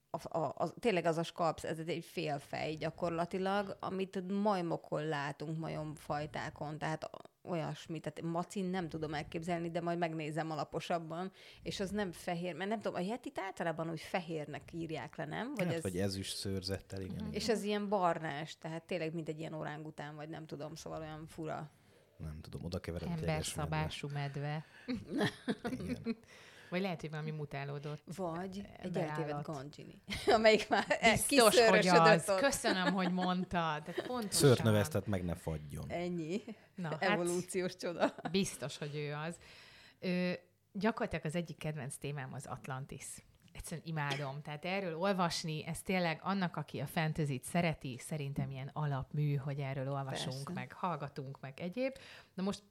[0.10, 6.78] a, a, a, tényleg az a skalpsz, ez egy félfej gyakorlatilag, amit majmokon látunk, majomfajtákon,
[6.78, 7.10] tehát
[7.48, 11.32] olyasmi, tehát macin nem tudom elképzelni, de majd megnézem alaposabban,
[11.64, 15.54] és az nem fehér, mert nem tudom, a jetit általában úgy fehérnek írják le, nem?
[15.56, 15.82] Vagy, hát, ez...
[15.82, 17.16] vagy ezüst szőrzettel, igen.
[17.16, 17.36] Uh-huh.
[17.36, 21.26] És ez ilyen barnás, tehát tényleg mint egy ilyen orángután, vagy nem tudom, szóval olyan
[21.28, 21.72] fura.
[22.18, 24.66] Nem tudom, oda kevered Emberszabású medve.
[24.86, 25.30] medve.
[25.70, 26.02] Igen.
[26.70, 28.04] Vagy lehet, hogy valami mutálódott.
[28.16, 30.02] Vagy egy eltévedt ganjini,
[30.36, 32.30] amelyik már Biztos, hogy az.
[32.30, 32.40] Ott.
[32.40, 33.84] Köszönöm, hogy mondtad.
[33.84, 34.30] Pontosan.
[34.32, 35.86] Szőrt növesztett, meg ne fagyjon.
[35.88, 36.44] Ennyi.
[36.76, 38.16] Na, hát Evolúciós hát, csoda.
[38.32, 39.36] Biztos, hogy ő az.
[40.00, 40.32] Ö,
[40.72, 43.06] gyakorlatilag az egyik kedvenc témám az Atlantis
[43.58, 44.42] egyszerűen imádom.
[44.42, 49.92] Tehát erről olvasni, ez tényleg annak, aki a fantasy szereti, szerintem ilyen alapmű, hogy erről
[49.92, 50.54] olvasunk, Persze.
[50.54, 51.96] meg hallgatunk, meg egyéb.
[52.34, 52.64] Na most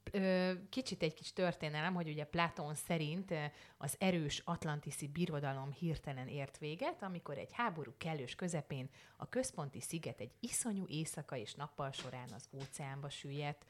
[0.68, 3.34] kicsit egy kis történelem, hogy ugye Platón szerint
[3.76, 10.20] az erős atlantiszi birodalom hirtelen ért véget, amikor egy háború kellős közepén a központi sziget
[10.20, 13.64] egy iszonyú éjszaka és nappal során az óceánba süllyedt,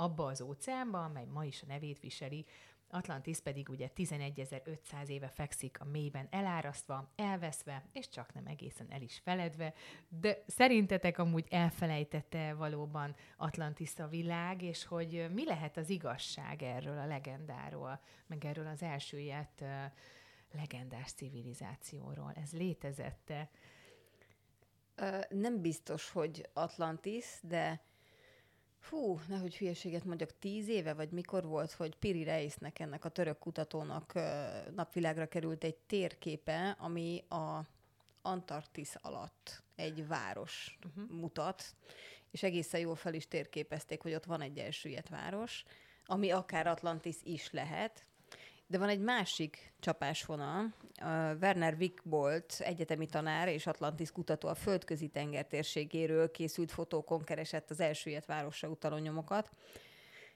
[0.00, 2.46] abba az óceánba, amely ma is a nevét viseli,
[2.90, 9.02] Atlantis pedig ugye 11.500 éve fekszik a mélyben elárasztva, elveszve, és csak nem egészen el
[9.02, 9.74] is feledve,
[10.08, 16.98] de szerintetek amúgy elfelejtette valóban Atlantis a világ, és hogy mi lehet az igazság erről
[16.98, 18.82] a legendáról, meg erről az
[19.60, 19.68] uh,
[20.52, 22.32] legendás civilizációról?
[22.42, 23.50] Ez létezette?
[25.28, 27.80] Nem biztos, hogy Atlantis, de
[28.90, 33.38] Fú, nehogy hülyeséget mondjak, tíz éve, vagy mikor volt, hogy Piri Reisnek, ennek a török
[33.38, 34.12] kutatónak
[34.74, 37.60] napvilágra került egy térképe, ami a
[38.22, 41.10] Antarktisz alatt egy város uh-huh.
[41.20, 41.74] mutat,
[42.30, 45.64] és egészen jól fel is térképezték, hogy ott van egy elsüllyedt város,
[46.06, 48.06] ami akár Atlantis is lehet,
[48.70, 50.74] de van egy másik csapásvonal.
[51.40, 57.80] Werner Wickbolt egyetemi tanár és Atlantis kutató a földközi tenger térségéről készült fotókon keresett az
[57.80, 59.50] elsüllyedt városra utaló nyomokat,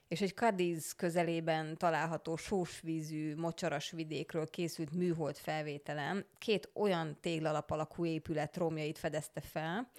[0.07, 8.05] és egy Cadiz közelében található sósvízű, mocsaras vidékről készült műhold felvételen két olyan téglalap alakú
[8.05, 9.89] épület romjait fedezte fel,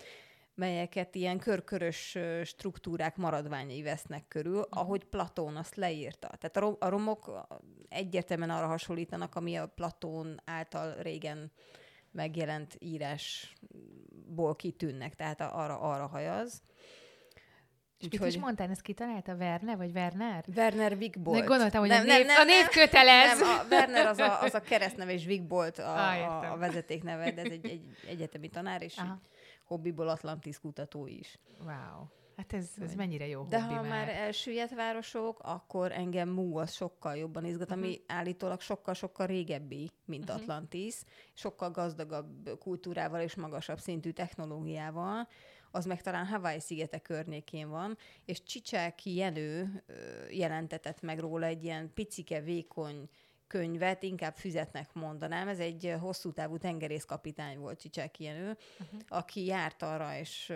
[0.57, 4.81] melyeket ilyen körkörös struktúrák maradványai vesznek körül, uh-huh.
[4.81, 6.27] ahogy Platón azt leírta.
[6.27, 7.47] Tehát a, rom- a romok
[7.89, 11.53] egyértelműen arra hasonlítanak, ami a Platón által régen
[12.13, 16.63] megjelent írásból kitűnnek, tehát arra, arra hajaz.
[17.99, 20.45] És mit is mondtál, ezt kitalálta Werner, vagy Werner?
[20.57, 21.47] Werner Wigbolt.
[21.47, 23.39] Gondoltam, hogy nem, a, név, nem, nem, a név kötelez.
[23.39, 27.33] Nem, a Werner az a, az a keresztneve, és Wigbolt a, ah, a, a vezetékneve,
[27.33, 29.21] de ez egy, egy egyetemi tanár, és Aha
[29.67, 31.39] hobbiból Atlantis kutató is.
[31.65, 32.07] Wow.
[32.37, 36.73] Hát ez, ez mennyire jó De hobbi ha már elsüllyedt városok, akkor engem Mú az
[36.73, 37.85] sokkal jobban izgat, uh-huh.
[37.85, 38.19] ami mhm.
[38.19, 40.41] állítólag sokkal-sokkal régebbi, mint uh-huh.
[40.41, 40.95] Atlantis,
[41.35, 45.29] sokkal gazdagabb kultúrával és magasabb szintű technológiával,
[45.71, 49.83] az meg talán Hawaii szigete környékén van, és Csicsáki Jenő
[50.31, 53.09] jelentetett meg róla egy ilyen picike, vékony
[53.47, 55.49] könyvet inkább füzetnek mondanám.
[55.49, 59.01] Ez egy hosszú távú tengerészkapitány volt Csicsák Jenő, uh-huh.
[59.09, 60.53] aki járt arra és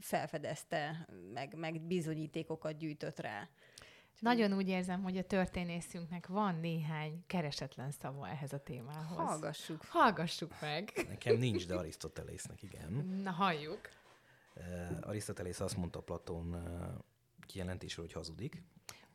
[0.00, 3.48] felfedezte, meg, meg bizonyítékokat gyűjtött rá.
[4.18, 9.16] Nagyon úgy érzem, hogy a történészünknek van néhány keresetlen szava ehhez a témához.
[9.16, 9.84] Hallgassuk.
[9.88, 10.92] Hallgassuk meg.
[11.08, 12.92] Nekem nincs, de Arisztotelésznek igen.
[13.22, 13.80] Na, halljuk.
[14.56, 17.04] Uh, Arisztotelész azt mondta Platón uh,
[17.46, 18.62] kijelentésről, hogy hazudik.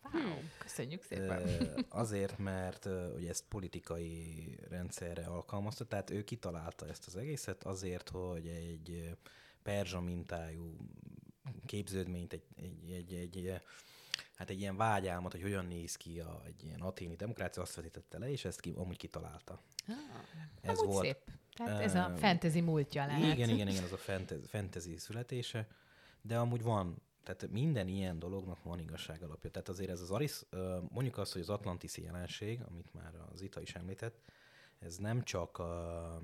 [0.03, 1.47] Wow, köszönjük szépen.
[1.89, 2.85] Azért, mert
[3.15, 9.17] ugye ezt politikai rendszerre alkalmazta, tehát ő kitalálta ezt az egészet azért, hogy egy
[9.63, 10.77] perzsa mintájú
[11.65, 13.61] képződményt, egy, egy, egy, egy,
[14.35, 18.17] hát egy ilyen vágyálmat, hogy hogyan néz ki a, egy ilyen aténi demokrácia, azt vetítette
[18.17, 19.61] le, és ezt ki, amúgy kitalálta.
[19.87, 19.95] Ah,
[20.61, 21.05] ez volt.
[21.05, 21.17] Szép.
[21.55, 23.33] Tehát ez a fantasy múltja lehet.
[23.33, 25.67] Igen, igen, igen, az a fantasy, fantasy születése,
[26.21, 27.01] de amúgy van,
[27.35, 29.49] tehát minden ilyen dolognak van igazság alapja.
[29.49, 30.41] Tehát azért ez az Aris,
[30.89, 34.21] mondjuk azt, hogy az atlantiszi jelenség, amit már az Ita is említett,
[34.79, 36.21] ez nem csak a,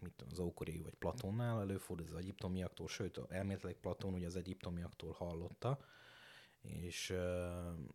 [0.00, 5.78] mit az ókori vagy Platonnál előfordul, az egyiptomiaktól, sőt, elméletileg Platón ugye az egyiptomiaktól hallotta,
[6.60, 7.10] és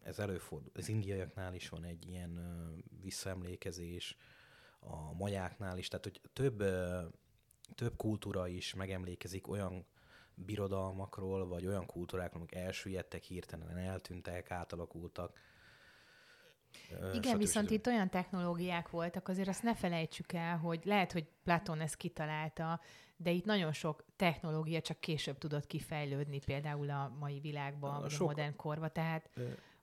[0.01, 0.71] ez előfordul.
[0.73, 2.39] Az indiaiaknál is van egy ilyen
[3.01, 4.17] visszaemlékezés,
[4.79, 6.63] a majáknál is, tehát hogy több,
[7.75, 9.85] több kultúra is megemlékezik olyan
[10.45, 15.39] birodalmakról, vagy olyan kultúrákról, amik elsüllyedtek, hirtelen eltűntek, átalakultak.
[17.13, 17.37] Igen, stb.
[17.37, 21.95] viszont itt olyan technológiák voltak, azért azt ne felejtsük el, hogy lehet, hogy Platon ezt
[21.95, 22.79] kitalálta,
[23.17, 28.09] de itt nagyon sok technológia csak később tudott kifejlődni, például a mai világban, a vagy
[28.09, 28.21] sok...
[28.21, 29.29] a modern korba, tehát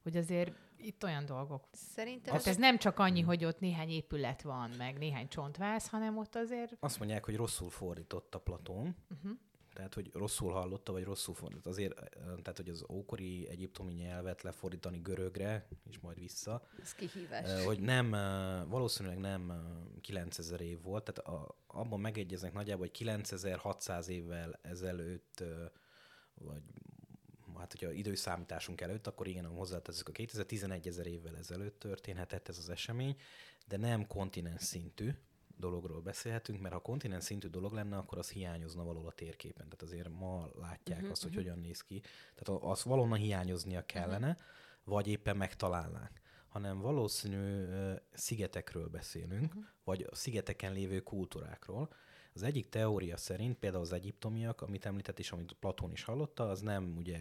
[0.03, 1.69] hogy azért itt olyan dolgok.
[1.73, 2.35] Szerintem...
[2.35, 6.35] Hát ez nem csak annyi, hogy ott néhány épület van, meg néhány csontváz, hanem ott
[6.35, 6.77] azért...
[6.81, 9.38] Azt mondják, hogy rosszul fordította Platón, uh-huh.
[9.77, 11.67] Tehát, hogy rosszul hallotta, vagy rosszul fordított.
[11.67, 16.67] Azért, tehát, hogy az ókori egyiptomi nyelvet lefordítani görögre, és majd vissza.
[16.83, 17.65] Ez kihívás.
[17.65, 18.11] Hogy nem,
[18.69, 19.53] valószínűleg nem
[20.01, 25.45] 9000 év volt, tehát a, abban megegyeznek nagyjából, hogy 9600 évvel ezelőtt,
[26.35, 26.62] vagy
[27.59, 32.69] hát hogyha időszámításunk előtt, akkor igen, hozzátezzük a 2011 ezer évvel ezelőtt történhetett ez az
[32.69, 33.17] esemény,
[33.67, 35.15] de nem kontinens szintű,
[35.57, 39.64] dologról beszélhetünk, mert ha kontinens szintű dolog lenne, akkor az hiányozna valahol a térképen.
[39.64, 41.47] Tehát azért ma látják uh-huh, azt, hogy uh-huh.
[41.47, 42.03] hogyan néz ki.
[42.35, 44.45] Tehát az valóban hiányoznia kellene, uh-huh.
[44.85, 46.25] vagy éppen megtalálnánk
[46.57, 49.64] hanem valószínű uh, szigetekről beszélünk, uh-huh.
[49.85, 51.92] vagy a szigeteken lévő kultúrákról.
[52.35, 56.61] Az egyik teória szerint, például az egyiptomiak, amit említett és amit Platón is hallotta, az
[56.61, 57.19] nem ugye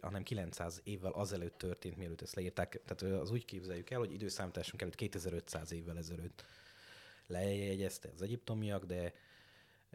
[0.00, 2.82] hanem 900 évvel azelőtt történt, mielőtt ezt leírták.
[2.84, 6.44] Tehát az úgy képzeljük el, hogy időszámításunk előtt 2500 évvel ezelőtt
[7.26, 9.12] lejegyezte az egyiptomiak, de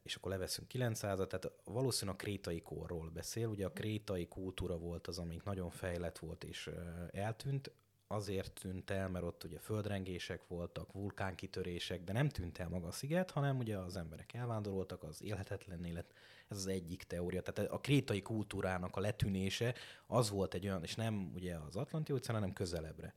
[0.03, 3.47] és akkor leveszünk 900-at, tehát valószínűleg a krétai korról beszél.
[3.47, 6.69] Ugye a krétai kultúra volt az, amik nagyon fejlett volt és
[7.11, 7.71] eltűnt.
[8.07, 12.91] Azért tűnt el, mert ott ugye földrengések voltak, vulkánkitörések, de nem tűnt el maga a
[12.91, 16.13] sziget, hanem ugye az emberek elvándoroltak, az élhetetlen élet.
[16.47, 17.41] Ez az egyik teória.
[17.41, 19.75] Tehát a krétai kultúrának a letűnése
[20.07, 23.13] az volt egy olyan, és nem ugye az Atlanti óceán, hanem közelebbre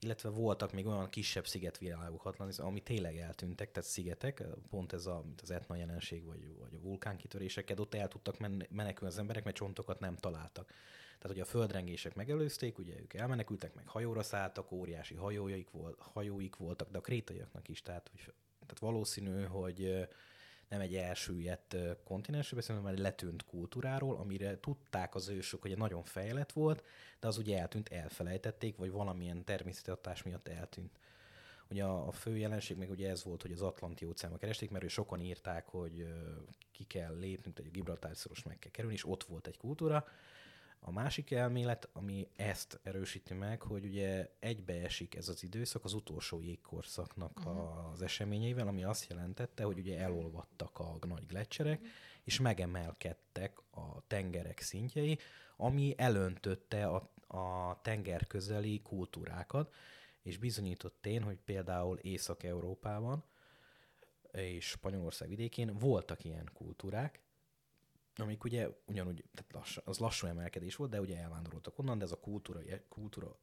[0.00, 5.50] illetve voltak még olyan kisebb szigetvilágok ami tényleg eltűntek, tehát szigetek, pont ez a, az
[5.50, 10.00] etna jelenség, vagy, vagy a vulkánkitöréseket, ott el tudtak men- menekülni az emberek, mert csontokat
[10.00, 10.66] nem találtak.
[11.18, 16.56] Tehát, hogy a földrengések megelőzték, ugye ők elmenekültek, meg hajóra szálltak, óriási hajóik, volt, hajóik
[16.56, 20.08] voltak, de a krétaiaknak is, tehát, hogy, tehát valószínű, hogy
[20.70, 26.04] nem egy elsüllyedt kontinensről beszélünk, hanem egy letűnt kultúráról, amire tudták az ősök, hogy nagyon
[26.04, 26.84] fejlett volt,
[27.20, 30.98] de az ugye eltűnt, elfelejtették, vagy valamilyen természeti hatás miatt eltűnt.
[31.70, 34.84] Ugye a, a fő jelenség még ugye ez volt, hogy az Atlanti óceánba keresték, mert
[34.84, 36.06] ő sokan írták, hogy
[36.72, 40.06] ki kell lépnünk, hogy a Gibraltár szoros meg kell kerülni, és ott volt egy kultúra,
[40.80, 46.40] a másik elmélet, ami ezt erősíti meg, hogy ugye egybeesik ez az időszak az utolsó
[46.40, 47.90] jégkorszaknak uh-huh.
[47.92, 51.92] az eseményeivel, ami azt jelentette, hogy ugye elolvadtak a nagy gletszerek, uh-huh.
[52.24, 55.18] és megemelkedtek a tengerek szintjei,
[55.56, 59.74] ami elöntötte a, a tenger közeli kultúrákat,
[60.22, 63.24] és bizonyított én, hogy például Észak-Európában
[64.32, 67.20] és Spanyolország vidékén voltak ilyen kultúrák,
[68.16, 72.12] amik ugye ugyanúgy, tehát lass, az lassú emelkedés volt, de ugye elvándoroltak onnan, de ez
[72.12, 73.38] a kultúra, kultúra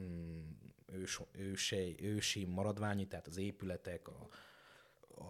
[0.00, 0.48] mm,
[0.86, 4.28] ős, ősei, ősi maradványi, tehát az épületek, a,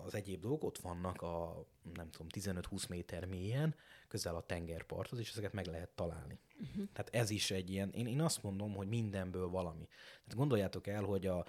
[0.05, 3.75] az egyéb dolgok ott vannak a, nem tudom, 15-20 méter mélyen,
[4.09, 6.39] közel a tengerparthoz, és ezeket meg lehet találni.
[6.61, 6.89] Uh-huh.
[6.93, 9.87] Tehát ez is egy ilyen, én, én azt mondom, hogy mindenből valami.
[9.87, 11.47] Tehát gondoljátok el, hogy a,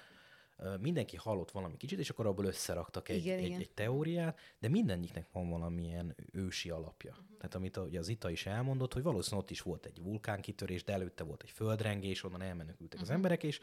[0.79, 3.59] mindenki hallott valami kicsit, és akkor abból összeraktak egy, igen, egy, igen.
[3.59, 7.11] egy teóriát, de mindeniknek van valamilyen ősi alapja.
[7.11, 7.37] Uh-huh.
[7.37, 10.83] Tehát amit a, ugye az Ita is elmondott, hogy valószínűleg ott is volt egy vulkánkitörés,
[10.83, 13.01] de előtte volt egy földrengés, onnan elmenekültek uh-huh.
[13.01, 13.15] az mhm.
[13.15, 13.59] emberek, és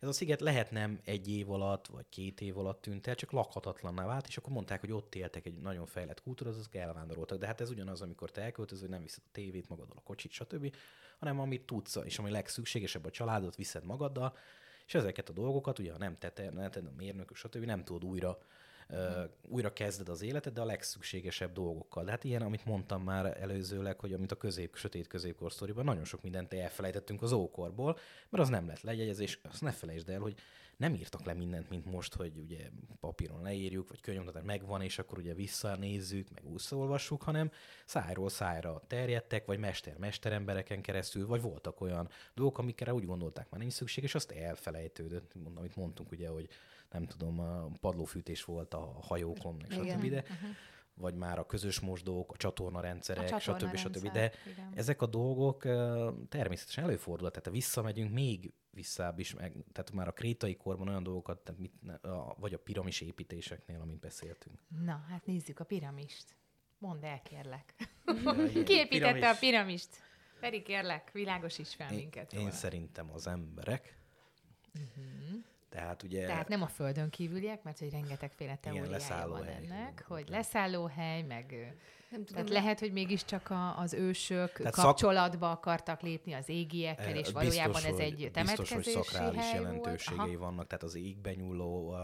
[0.00, 3.32] ez a sziget lehet nem egy év alatt, vagy két év alatt tűnt el, csak
[3.32, 7.38] lakhatatlanná vált, és akkor mondták, hogy ott éltek egy nagyon fejlett kultúra, azok elvándoroltak.
[7.38, 10.30] De hát ez ugyanaz, amikor te elköltözöl, hogy nem viszed a tévét magaddal, a kocsit,
[10.30, 10.74] stb.,
[11.18, 14.36] hanem amit tudsz, és ami legszükségesebb a családot viszed magaddal,
[14.92, 17.64] és ezeket a dolgokat, ugye ha nem tete, nem a mérnök, stb.
[17.64, 18.38] nem tudod újra
[18.88, 18.98] uh,
[19.48, 22.04] újra kezded az életed, de a legszükségesebb dolgokkal.
[22.04, 26.04] De hát ilyen, amit mondtam már előzőleg, hogy amit a közép, sötét középkor sztoriban, nagyon
[26.04, 30.34] sok mindent elfelejtettünk az ókorból, mert az nem lett legyegyezés, azt ne felejtsd el, hogy
[30.82, 32.58] nem írtak le mindent, mint most, hogy ugye
[33.00, 37.50] papíron leírjuk, vagy könyvnyomtatás megvan, és akkor ugye visszanézzük, meg visszaolvassuk, hanem
[37.84, 43.72] szájról szájra terjedtek, vagy mester-mesterembereken keresztül, vagy voltak olyan dolgok, amikre úgy gondolták, már nincs
[43.72, 46.48] szükség, és azt elfelejtődött, amit mondtunk ugye, hogy
[46.90, 50.08] nem tudom, a padlófűtés volt a hajókon, és stb.
[50.08, 50.50] De, uh-huh
[51.02, 53.76] vagy már a közös mosdók, a csatornarendszerek, a stb.
[53.76, 54.12] stb.
[54.12, 54.72] De igen.
[54.74, 55.62] ezek a dolgok
[56.28, 61.38] természetesen előfordulhat, tehát visszamegyünk még visszább is, meg, tehát már a krétai korban olyan dolgokat,
[61.38, 64.58] tehát mit, a, vagy a piramis építéseknél, amit beszéltünk.
[64.84, 66.36] Na, hát nézzük a piramist.
[66.78, 67.74] Mondd el, kérlek.
[68.64, 69.88] Ki építette a piramist?
[70.40, 72.32] Pedig kérlek, világosíts fel minket.
[72.32, 73.96] Én, én szerintem az emberek.
[74.74, 75.11] Uh-huh.
[75.72, 76.26] Tehát ugye...
[76.26, 79.54] Tehát nem a földön kívüliek, mert hogy rengetegféle teóriája van hely.
[79.54, 81.74] ennek, hogy leszállóhely, meg...
[82.10, 85.56] Nem tudom, Tehát lehet, hogy mégiscsak a, az ősök Tehát kapcsolatba szak...
[85.56, 90.38] akartak lépni az égiekkel, és biztos, valójában ez egy temetkezési Biztos, hogy szakrális jelentőségei volt.
[90.38, 91.96] vannak, tehát az égben nyúló uh,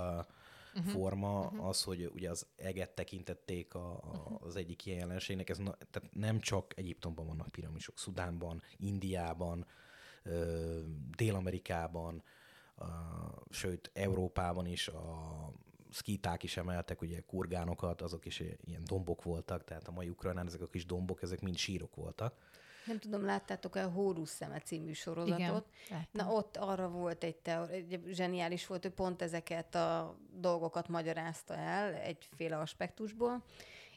[0.74, 0.92] uh-huh.
[0.92, 1.68] forma uh-huh.
[1.68, 4.42] az, hogy ugye az eget tekintették a, a, uh-huh.
[4.42, 5.48] az egyik ilyen jelenségnek.
[5.48, 9.66] Ez na, tehát nem csak Egyiptomban vannak piramisok, Szudánban, Indiában,
[10.24, 10.32] uh,
[11.16, 12.22] Dél-Amerikában,
[13.50, 15.52] sőt Európában is a
[15.90, 20.60] szkíták is emeltek, ugye kurgánokat, azok is ilyen dombok voltak, tehát a mai Ukrajnán ezek
[20.60, 22.34] a kis dombok, ezek mind sírok voltak.
[22.86, 25.66] Nem tudom, láttátok-e a Hórusz szeme című sorozatot?
[25.86, 30.88] Igen, Na ott arra volt egy, teori, egy zseniális volt, hogy pont ezeket a dolgokat
[30.88, 33.44] magyarázta el egyféle aspektusból,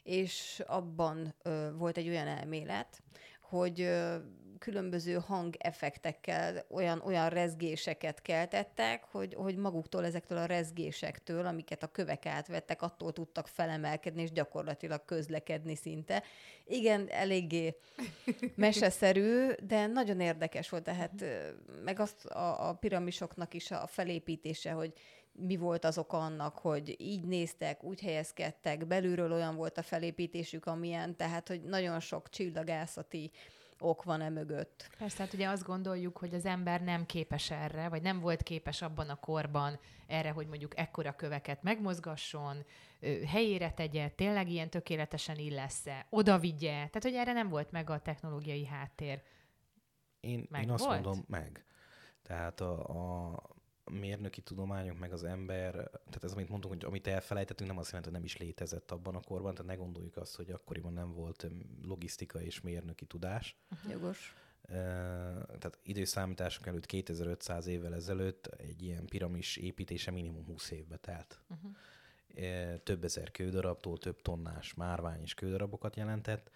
[0.02, 3.02] és abban ö, volt egy olyan elmélet,
[3.40, 4.16] hogy ö,
[4.62, 12.26] különböző hangeffektekkel olyan, olyan rezgéseket keltettek, hogy, hogy maguktól ezektől a rezgésektől, amiket a kövek
[12.26, 16.22] átvettek, attól tudtak felemelkedni, és gyakorlatilag közlekedni szinte.
[16.64, 17.76] Igen, eléggé
[18.54, 21.24] meseszerű, de nagyon érdekes volt, tehát
[21.84, 24.92] meg azt a, a piramisoknak is a felépítése, hogy
[25.32, 30.66] mi volt az oka annak, hogy így néztek, úgy helyezkedtek, belülről olyan volt a felépítésük,
[30.66, 33.30] amilyen, tehát, hogy nagyon sok csillagászati
[33.82, 34.90] ok van-e mögött.
[34.98, 38.82] Persze, hát ugye azt gondoljuk, hogy az ember nem képes erre, vagy nem volt képes
[38.82, 42.64] abban a korban erre, hogy mondjuk ekkora köveket megmozgasson,
[43.26, 46.70] helyére tegye, tényleg ilyen tökéletesen illesz-e, oda vigye.
[46.70, 49.22] Tehát, hogy erre nem volt meg a technológiai háttér.
[50.20, 51.02] Én, meg én azt volt?
[51.02, 51.64] mondom, meg.
[52.22, 52.88] Tehát a,
[53.32, 53.42] a,
[53.90, 58.10] mérnöki tudományok, meg az ember, tehát ez, amit mondtunk, hogy amit elfelejtettünk, nem azt jelenti,
[58.10, 61.46] hogy nem is létezett abban a korban, tehát ne gondoljuk azt, hogy akkoriban nem volt
[61.82, 63.56] logisztika és mérnöki tudás.
[63.70, 63.92] Uh-huh.
[63.92, 64.34] Jogos.
[65.58, 71.40] tehát időszámítások előtt 2500 évvel ezelőtt egy ilyen piramis építése minimum 20 évbe telt.
[71.48, 72.82] Uh-huh.
[72.82, 76.50] több ezer kődarabtól több tonnás márvány és kődarabokat jelentett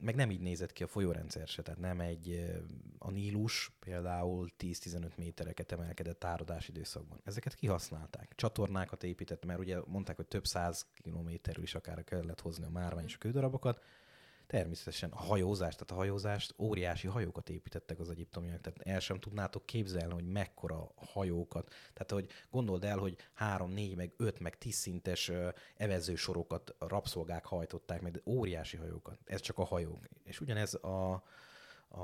[0.00, 2.50] meg nem így nézett ki a folyórendszer se, tehát nem egy,
[2.98, 7.20] a Nílus például 10-15 métereket emelkedett áradás időszakban.
[7.24, 8.32] Ezeket kihasználták.
[8.34, 13.04] Csatornákat épített, mert ugye mondták, hogy több száz kilométerről is akár kellett hozni a márvány
[13.04, 13.82] és a kődarabokat,
[14.50, 19.66] Természetesen a hajózást, tehát a hajózást, óriási hajókat építettek az egyiptomiak, tehát el sem tudnátok
[19.66, 21.68] képzelni, hogy mekkora hajókat.
[21.92, 25.30] Tehát, hogy gondold el, hogy három, négy, meg öt, meg tíz szintes
[25.76, 29.18] evezősorokat rabszolgák hajtották, meg óriási hajókat.
[29.24, 30.04] Ez csak a hajók.
[30.24, 31.12] És ugyanez a,
[31.88, 32.02] a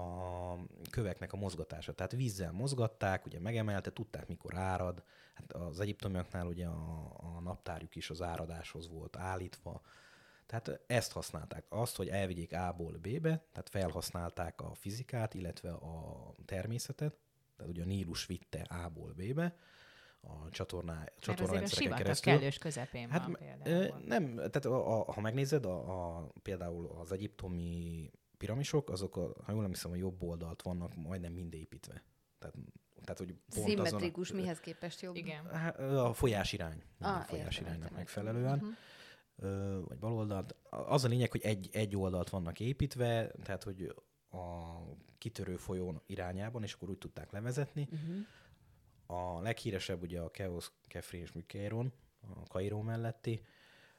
[0.91, 1.95] köveknek a mozgatása.
[1.95, 5.03] Tehát vízzel mozgatták, ugye megemelte, tudták, mikor árad.
[5.35, 9.83] Hát az egyiptomiaknál ugye a, a naptárjuk is az áradáshoz volt állítva.
[10.47, 11.65] Tehát ezt használták.
[11.69, 17.17] Azt, hogy elvigyék A-ból B-be, tehát felhasználták a fizikát, illetve a természetet,
[17.57, 19.57] tehát ugye a Nílus vitte A-ból B-be,
[20.21, 22.33] a csatorná, csatornarendszereken keresztül.
[22.33, 24.01] kellős közepén hát, van például.
[24.05, 29.53] Nem, tehát a, a, ha megnézed, a, a, például az egyiptomi piramisok, azok, a, ha
[29.53, 32.03] jól nem hiszem, a jobb oldalt vannak majdnem mind építve.
[32.39, 32.57] Tehát,
[33.05, 35.17] tehát hogy pont Szimmetrikus, azon a, mihez képest jobb?
[35.17, 35.47] Igen.
[35.97, 36.83] A folyás irány.
[36.99, 38.55] Ah, a folyás iránynak megfelelően.
[38.55, 38.75] Uh-huh
[39.87, 40.55] vagy baloldalt.
[40.71, 43.95] Az a lényeg, hogy egy, egy oldalt vannak építve, tehát hogy
[44.31, 44.77] a
[45.19, 47.89] kitörő folyón irányában, és akkor úgy tudták levezetni.
[47.93, 48.27] Uh-huh.
[49.07, 53.45] A leghíresebb ugye a Keosz, Kefri és Mükeiron, a Kairó melletti,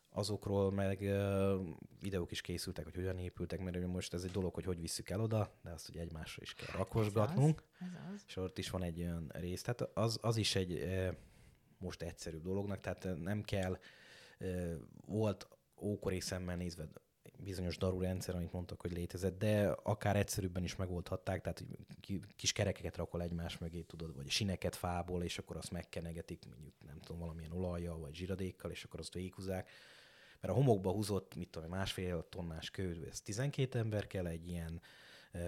[0.09, 4.63] azokról meg uh, videók is készültek, hogy hogyan épültek, mert most ez egy dolog, hogy
[4.63, 7.63] hogy visszük el oda, de azt ugye egymásra is kell rakosgatnunk.
[7.79, 8.23] Ez az, ez az.
[8.27, 9.61] És ott is van egy olyan rész.
[9.61, 11.15] Tehát az, az is egy uh,
[11.77, 13.77] most egyszerűbb dolognak, tehát nem kell
[15.05, 15.47] volt
[15.81, 16.87] ókori szemmel nézve
[17.39, 21.65] bizonyos daru rendszer, amit mondtak, hogy létezett, de akár egyszerűbben is megoldhatták, tehát
[22.35, 26.99] kis kerekeket rakol egymás mögé, tudod, vagy sineket fából, és akkor azt megkenegetik, mondjuk nem
[26.99, 29.69] tudom, valamilyen olajjal, vagy zsiradékkal, és akkor azt végighúzzák.
[30.41, 34.81] Mert a homokba húzott, mit tudom, másfél tonnás kő, ez 12 ember kell, egy ilyen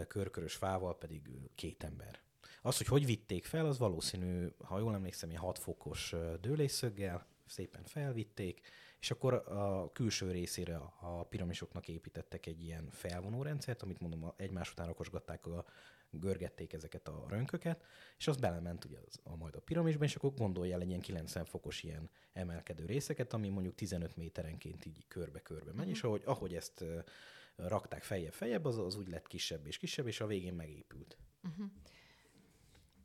[0.07, 2.21] körkörös fával pedig két ember.
[2.61, 7.83] Az, hogy hogy vitték fel, az valószínű, ha jól emlékszem, ilyen 6 fokos dőlésszöggel szépen
[7.83, 8.61] felvitték,
[8.99, 14.71] és akkor a külső részére a piramisoknak építettek egy ilyen felvonó rendszert, amit mondom, egymás
[14.71, 15.65] után rakosgatták a
[16.11, 17.85] görgették ezeket a rönköket,
[18.17, 20.99] és az belement ugye az, a, majd a piramisba, és akkor gondolja el egy ilyen
[20.99, 26.55] 90 fokos ilyen emelkedő részeket, ami mondjuk 15 méterenként így körbe-körbe megy, és ahogy, ahogy
[26.55, 26.83] ezt
[27.55, 31.17] rakták feljebb-feljebb, az, az úgy lett kisebb és kisebb, és a végén megépült.
[31.43, 31.65] Uh-huh.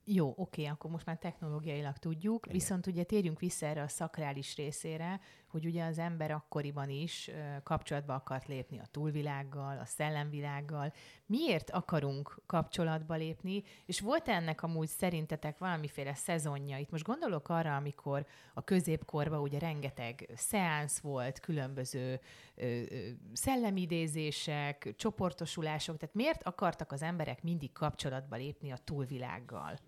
[0.06, 2.58] Jó, oké, akkor most már technológiailag tudjuk, Igen.
[2.58, 7.30] viszont ugye térjünk vissza erre a szakrális részére, hogy ugye az ember akkoriban is
[7.62, 10.92] kapcsolatba akart lépni a túlvilággal, a szellemvilággal.
[11.26, 16.78] Miért akarunk kapcsolatba lépni, és volt ennek amúgy szerintetek valamiféle szezonja?
[16.78, 22.20] Itt most gondolok arra, amikor a középkorban ugye rengeteg szeánsz volt, különböző
[22.54, 29.78] ö, ö, szellemidézések, csoportosulások, tehát miért akartak az emberek mindig kapcsolatba lépni a túlvilággal?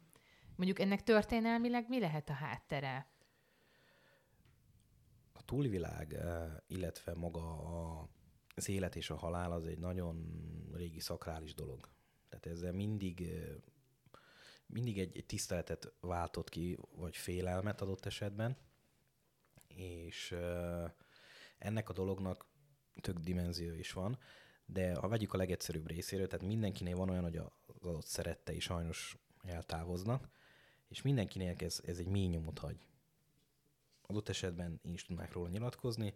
[0.56, 3.10] Mondjuk ennek történelmileg mi lehet a háttere?
[5.32, 8.08] A túlvilág, eh, illetve maga a,
[8.54, 10.26] az élet és a halál az egy nagyon
[10.72, 11.88] régi szakrális dolog.
[12.28, 13.54] Tehát ezzel mindig eh,
[14.66, 18.56] mindig egy, egy tiszteletet váltott ki, vagy félelmet adott esetben,
[19.68, 20.90] és eh,
[21.58, 22.46] ennek a dolognak
[23.00, 24.18] tök dimenzió is van,
[24.66, 29.18] de ha vegyük a legegyszerűbb részéről, tehát mindenkinél van olyan, hogy az adott szerettei sajnos
[29.42, 30.28] eltávoznak,
[30.88, 32.78] és mindenkinél ez, ez egy mély nyomot hagy.
[34.02, 36.14] Adott esetben én is tudnák róla nyilatkozni,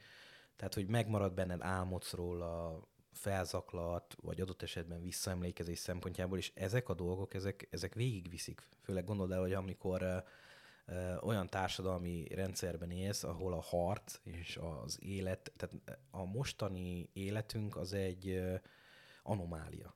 [0.56, 6.94] tehát, hogy megmarad benned, álmodsz róla, felzaklat, vagy adott esetben visszaemlékezés szempontjából, és ezek a
[6.94, 8.62] dolgok, ezek, ezek végigviszik.
[8.82, 10.24] Főleg gondold el, hogy amikor
[11.20, 17.92] olyan társadalmi rendszerben élsz, ahol a harc és az élet, tehát a mostani életünk az
[17.92, 18.42] egy
[19.22, 19.94] anomália.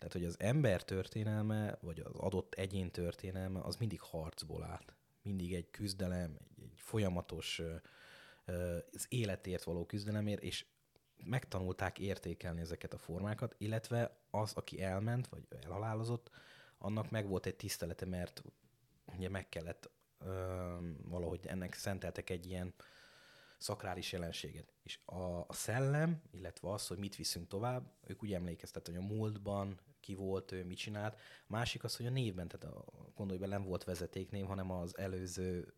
[0.00, 4.94] Tehát, hogy az ember történelme, vagy az adott egyén történelme, az mindig harcból állt.
[5.22, 7.62] Mindig egy küzdelem, egy, egy folyamatos
[8.92, 10.64] az életért való küzdelemért, és
[11.24, 16.30] megtanulták értékelni ezeket a formákat, illetve az, aki elment, vagy elhalálozott,
[16.78, 18.42] annak meg volt egy tisztelete, mert
[19.16, 22.74] ugye meg kellett ö, valahogy ennek szenteltek egy ilyen
[23.58, 24.72] szakrális jelenséget.
[24.82, 29.00] És a, a szellem, illetve az, hogy mit viszünk tovább, ők úgy emlékeztet, hogy a
[29.00, 31.18] múltban ki volt, ő mit csinált.
[31.46, 32.84] Másik az, hogy a névben, tehát a,
[33.14, 35.74] gondolj be, nem volt vezetéknév, hanem az előző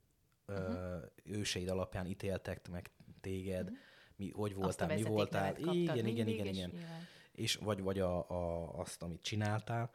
[0.49, 0.75] uh-huh.
[0.75, 3.79] ö, őseid alapján ítéltek meg téged, uh-huh.
[4.17, 5.57] mi, hogy voltál, mi voltál.
[5.57, 6.73] Igen, igen, igen, igen.
[7.33, 9.91] És vagy, vagy a, a, azt, amit csináltál.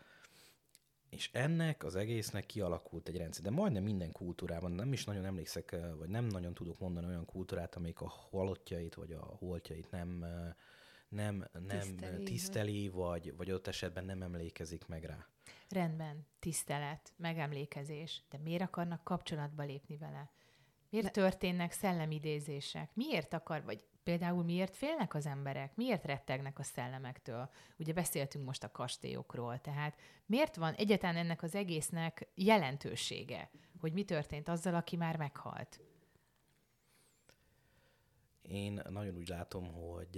[1.10, 3.44] És ennek az egésznek kialakult egy rendszer.
[3.44, 7.76] De majdnem minden kultúrában, nem is nagyon emlékszek, vagy nem nagyon tudok mondani olyan kultúrát,
[7.76, 10.26] amelyik a halottjait, vagy a holtjait nem
[11.10, 15.28] nem, nem tiszteli, tiszteli vagy, vagy ott esetben nem emlékezik meg rá.
[15.70, 20.32] Rendben, tisztelet, megemlékezés, de miért akarnak kapcsolatba lépni vele?
[20.90, 21.12] Miért ne.
[21.12, 22.90] történnek szellemidézések?
[22.94, 25.76] Miért akar, vagy például miért félnek az emberek?
[25.76, 27.50] Miért rettegnek a szellemektől?
[27.78, 33.50] Ugye beszéltünk most a kastélyokról, tehát miért van egyáltalán ennek az egésznek jelentősége,
[33.80, 35.80] hogy mi történt azzal, aki már meghalt?
[38.48, 40.10] Én nagyon úgy látom, hogy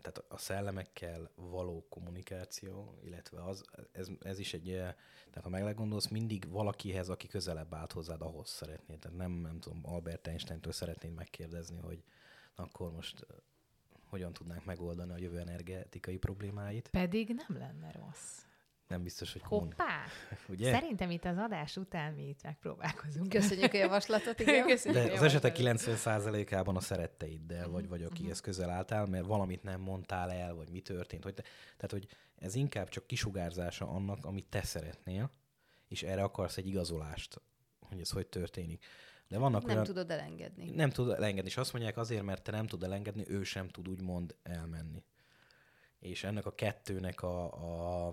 [0.00, 6.50] tehát a szellemekkel való kommunikáció, illetve az, ez, ez is egy, tehát ha meglegondolsz, mindig
[6.50, 8.98] valakihez, aki közelebb állt hozzád, ahhoz szeretnéd.
[8.98, 12.02] Tehát nem, nem tudom, Albert Einstein-től szeretnéd megkérdezni, hogy
[12.54, 13.26] akkor most
[14.04, 16.88] hogyan tudnánk megoldani a jövő energetikai problémáit.
[16.88, 18.47] Pedig nem lenne rossz
[18.88, 20.04] nem biztos, hogy Hoppá!
[20.48, 20.72] Ugye?
[20.72, 23.28] Szerintem itt az adás után mi itt megpróbálkozunk.
[23.28, 24.66] Köszönjük a javaslatot, igen.
[24.76, 28.44] Köszönjük De az esetek 90%-ában a szeretteiddel, vagy, vagy akihez uh-huh.
[28.44, 31.22] közel álltál, mert valamit nem mondtál el, vagy mi történt.
[31.22, 31.42] Hogy te,
[31.76, 32.06] tehát, hogy
[32.38, 35.30] ez inkább csak kisugárzása annak, amit te szeretnél,
[35.88, 37.40] és erre akarsz egy igazolást,
[37.88, 38.84] hogy ez hogy történik.
[39.28, 40.70] De vannak nem olyan, tudod elengedni.
[40.70, 43.88] Nem tudod elengedni, és azt mondják azért, mert te nem tudod elengedni, ő sem tud
[43.88, 45.04] úgymond elmenni.
[45.98, 48.12] És ennek a kettőnek a, a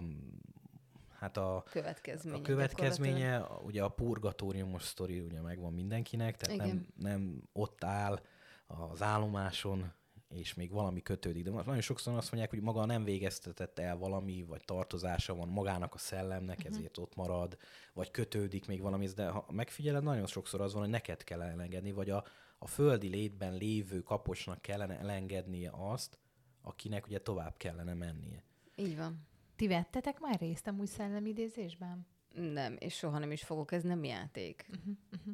[1.26, 7.44] hát a következménye, a következménye ugye a purgatóriumos sztori ugye megvan mindenkinek, tehát nem, nem
[7.54, 8.22] ott áll
[8.68, 9.94] az állomáson,
[10.30, 11.44] és még valami kötődik.
[11.44, 15.94] De nagyon sokszor azt mondják, hogy maga nem végeztetett el valami, vagy tartozása van magának
[15.94, 16.76] a szellemnek, uh-huh.
[16.76, 17.58] ezért ott marad,
[17.94, 21.92] vagy kötődik még valami, de ha megfigyeled, nagyon sokszor az van, hogy neked kell elengedni,
[21.92, 22.24] vagy a,
[22.60, 26.20] a földi létben lévő kapocsnak kellene elengednie azt,
[26.62, 28.44] akinek ugye tovább kellene mennie.
[28.76, 29.28] Így van.
[29.56, 32.08] Ti vettetek már részt amúgy szellemidézésben?
[32.34, 34.66] Nem, és soha nem is fogok, ez nem játék.
[34.70, 35.34] Uh-huh, uh-huh.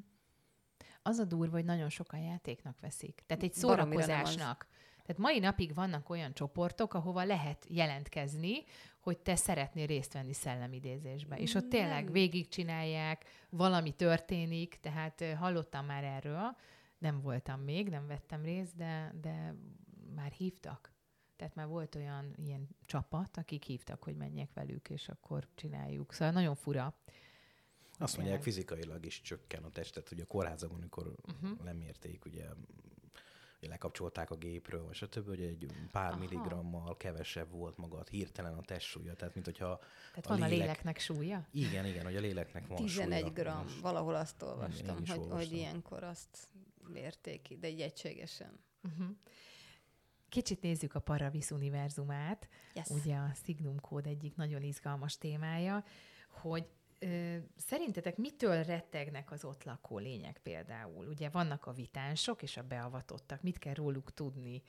[1.01, 3.23] Az a durva, hogy nagyon sokan játéknak veszik.
[3.25, 4.67] Tehát egy szórakozásnak.
[5.05, 8.63] Tehát mai napig vannak olyan csoportok, ahova lehet jelentkezni,
[8.99, 11.37] hogy te szeretnél részt venni szellemidézésbe.
[11.37, 12.13] És ott tényleg Nem.
[12.13, 16.55] végigcsinálják, valami történik, tehát hallottam már erről,
[16.97, 19.55] nem voltam még, nem vettem részt, de, de
[20.15, 20.91] már hívtak.
[21.41, 26.13] Tehát már volt olyan ilyen csapat, akik hívtak, hogy menjek velük, és akkor csináljuk.
[26.13, 26.93] Szóval nagyon fura.
[27.97, 28.41] Azt mondják, Tényleg.
[28.41, 31.63] fizikailag is csökken a testet, hogy a kórházakban, amikor uh-huh.
[31.63, 32.45] lemérték, ugye,
[33.59, 36.19] ugye lekapcsolták a gépről, vagy stb., hogy egy pár Aha.
[36.19, 39.77] milligrammal kevesebb volt maga hirtelen a testsúlya, tehát mint hogyha
[40.09, 41.47] Tehát A van a lélek- léleknek súlya?
[41.51, 43.33] igen, igen, hogy a léleknek van 11 súlya.
[43.33, 45.55] gram, Most- valahol azt olvastam, hogy, hogy olvastam.
[45.57, 46.47] ilyenkor azt
[46.87, 48.59] mérték de egy egységesen.
[48.83, 49.15] Uh-huh.
[50.31, 52.47] Kicsit nézzük a Paravis univerzumát.
[52.73, 52.89] Yes.
[52.89, 55.83] ugye a Signum kód egyik nagyon izgalmas témája,
[56.29, 56.69] hogy
[56.99, 61.07] ö, szerintetek mitől rettegnek az ott lakó lények például?
[61.07, 64.61] Ugye vannak a vitánsok és a beavatottak, mit kell róluk tudni?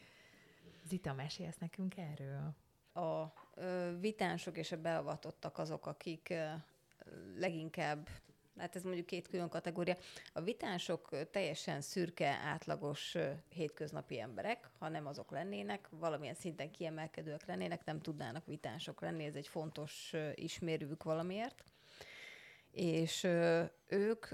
[0.85, 2.55] Zita, mesélsz nekünk erről?
[2.93, 6.51] a ö, vitánsok és a beavatottak azok, akik ö,
[7.39, 8.09] leginkább,
[8.63, 9.97] hát ez mondjuk két külön kategória.
[10.33, 13.17] A vitánsok ö, teljesen szürke, átlagos
[13.49, 19.35] hétköznapi emberek, ha nem azok lennének, valamilyen szinten kiemelkedőek lennének, nem tudnának vitánsok lenni, ez
[19.35, 21.65] egy fontos ö, ismérvük valamiért.
[22.71, 23.25] És
[23.87, 24.27] ők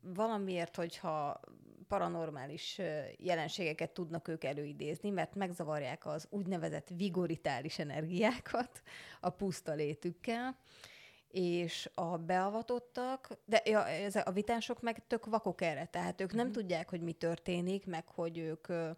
[0.00, 1.40] valamiért, hogyha
[1.88, 2.80] paranormális
[3.16, 8.82] jelenségeket tudnak ők előidézni, mert megzavarják az úgynevezett vigoritális energiákat
[9.20, 10.56] a puszta létükkel,
[11.32, 16.52] és a beavatottak, de ja, ez a vitánsok meg tök vakok erre, tehát ők nem
[16.52, 18.90] tudják, hogy mi történik, meg hogy ők ö,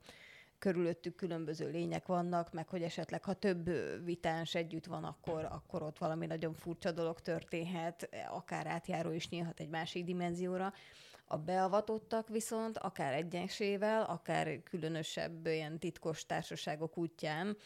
[0.59, 3.71] körülöttük különböző lények vannak, meg hogy esetleg, ha több
[4.05, 9.61] vitáns együtt van, akkor, akkor ott valami nagyon furcsa dolog történhet, akár átjáró is nyílhat
[9.61, 10.73] egy másik dimenzióra.
[11.25, 17.57] A beavatottak viszont akár egyesével, akár különösebb ilyen titkos társaságok útján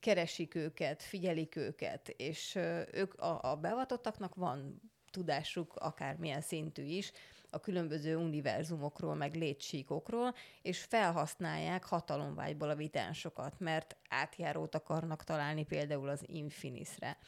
[0.00, 2.54] keresik őket, figyelik őket, és
[2.92, 7.12] ők a, a beavatottaknak van tudásuk akármilyen szintű is
[7.50, 16.08] a különböző univerzumokról, meg létsíkokról, és felhasználják hatalomvágyból a vitánsokat, mert átjárót akarnak találni például
[16.08, 17.18] az Infinisre.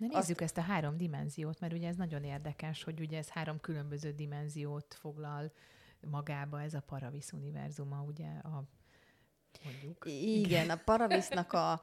[0.00, 3.60] Na nézzük ezt a három dimenziót, mert ugye ez nagyon érdekes, hogy ugye ez három
[3.60, 5.52] különböző dimenziót foglal
[6.10, 8.64] magába ez a Paravis univerzuma, ugye a
[9.64, 10.04] mondjuk.
[10.22, 11.82] Igen, a Paravisznak a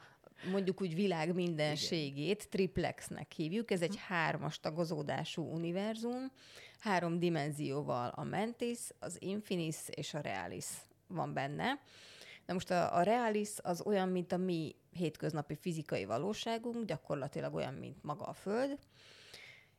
[0.51, 3.71] mondjuk úgy világ mindenségét triplexnek hívjuk.
[3.71, 6.31] Ez egy hármas tagozódású univerzum,
[6.79, 10.67] három dimenzióval a Mentis, az Infinis és a Realis
[11.07, 11.79] van benne.
[12.45, 17.73] Na most a, a Realis az olyan, mint a mi hétköznapi fizikai valóságunk, gyakorlatilag olyan,
[17.73, 18.77] mint maga a Föld,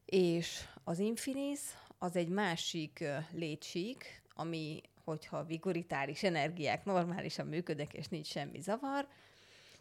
[0.05, 1.61] és az Infinis
[1.99, 9.09] az egy másik létsík, ami, hogyha vigoritális energiák normálisan működnek, és nincs semmi zavar,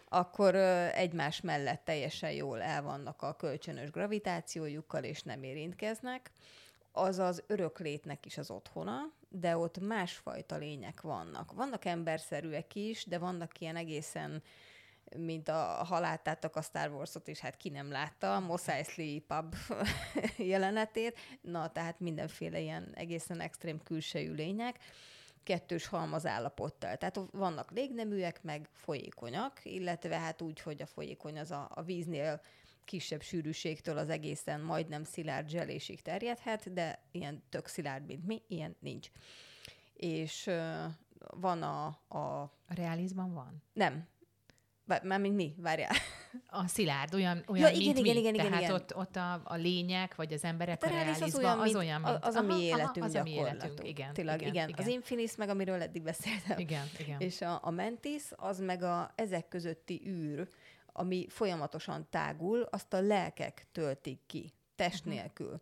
[0.09, 0.55] akkor
[0.95, 6.31] egymás mellett teljesen jól el vannak a kölcsönös gravitációjukkal, és nem érintkeznek.
[6.91, 11.51] Az az öröklétnek is az otthona, de ott másfajta lények vannak.
[11.51, 14.43] Vannak emberszerűek is, de vannak ilyen egészen
[15.16, 19.20] mint a, ha láttátok a Star Wars-ot, és hát ki nem látta, a Mos Eisley
[19.20, 19.55] pub
[20.38, 24.80] jelenetét, na, tehát mindenféle ilyen egészen extrém külsejű lények,
[25.43, 26.97] kettős halmaz állapottal.
[26.97, 32.41] Tehát vannak légneműek, meg folyékonyak, illetve hát úgy, hogy a folyékony az a, a víznél
[32.86, 38.76] kisebb sűrűségtől az egészen majdnem szilárd zselésig terjedhet, de ilyen tök szilárd, mint mi, ilyen
[38.80, 39.12] nincs.
[39.93, 40.49] És
[41.20, 42.51] van a, a...
[42.70, 43.64] A realizban van?
[43.74, 44.08] Nem.
[45.03, 45.53] Mármint mi?
[45.57, 45.91] Várjál.
[46.47, 48.19] A szilárd, olyan, olyan igen, mint igen, mi.
[48.19, 48.73] igen, igen, Tehát igen.
[48.73, 51.59] Ott, ott a, a lények, vagy az emberek Hát a a reális az realizban, olyan,
[51.59, 52.25] az mint, olyan, mint...
[52.25, 54.13] az a mi életünk aha, az a mi életünk, igen.
[54.13, 54.69] Tényleg, igen, igen.
[54.69, 54.85] igen.
[54.85, 56.59] Az Infinis meg, amiről eddig beszéltem.
[56.59, 57.19] Igen, igen.
[57.19, 60.47] És a, a mentis, az meg a ezek közötti űr,
[60.93, 65.13] ami folyamatosan tágul, azt a lelkek töltik ki, test Mhm.
[65.13, 65.61] nélkül.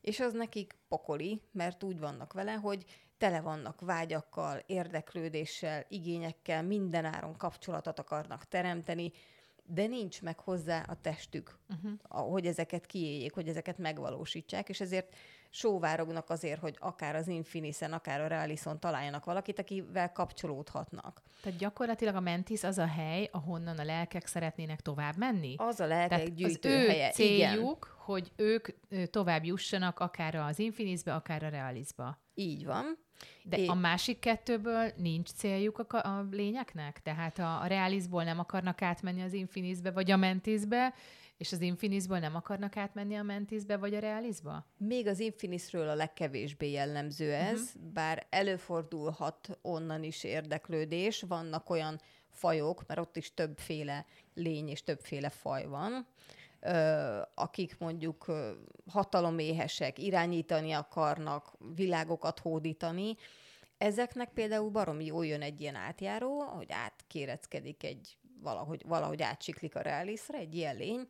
[0.00, 2.84] És az nekik pokoli, mert úgy vannak vele, hogy
[3.18, 9.12] tele vannak vágyakkal, érdeklődéssel, igényekkel, mindenáron kapcsolatot akarnak teremteni,
[9.68, 11.92] de nincs meg hozzá a testük, Uh-huh.
[12.08, 15.14] a- hogy ezeket kiéljék, hogy ezeket megvalósítsák, és ezért
[15.50, 21.22] sóvárognak azért, hogy akár az Infinisen, akár a Realison találjanak valakit, akivel kapcsolódhatnak.
[21.42, 25.54] Tehát gyakorlatilag a Mentis az a hely, ahonnan a lelkek szeretnének tovább menni?
[25.58, 27.08] Az a lelkek Tehát gyűjtőhelye.
[27.08, 28.04] az ő céljuk, Igen.
[28.04, 28.68] hogy ők
[29.10, 32.18] tovább jussanak akár az Infinisbe, akár a Realisba.
[32.34, 32.98] Így van.
[33.42, 37.02] De é- a másik kettőből nincs céljuk a, a lényeknek?
[37.02, 40.94] Tehát a, a Realisból nem akarnak átmenni az Infinisbe, vagy a Mentisbe,
[41.36, 44.66] és az Infinisból nem akarnak átmenni a Mentisbe vagy a Realisba?
[44.76, 47.92] Még az Infinisről a legkevésbé jellemző ez, uh-huh.
[47.92, 51.22] bár előfordulhat onnan is érdeklődés.
[51.28, 56.06] Vannak olyan fajok, mert ott is többféle lény és többféle faj van,
[57.34, 58.32] akik mondjuk
[58.90, 63.16] hataloméhesek, irányítani akarnak, világokat hódítani,
[63.78, 69.80] Ezeknek például baromi jól jön egy ilyen átjáró, hogy átkéreckedik egy, valahogy, valahogy átsiklik a
[69.80, 71.08] realiszra, egy ilyen lény,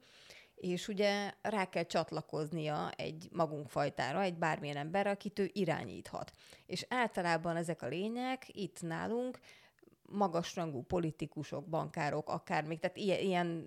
[0.54, 6.32] és ugye rá kell csatlakoznia egy magunk fajtára, egy bármilyen ember, akit ő irányíthat.
[6.66, 9.38] És általában ezek a lények itt nálunk
[10.02, 13.66] magasrangú politikusok, bankárok, akár még, tehát ilyen, ilyen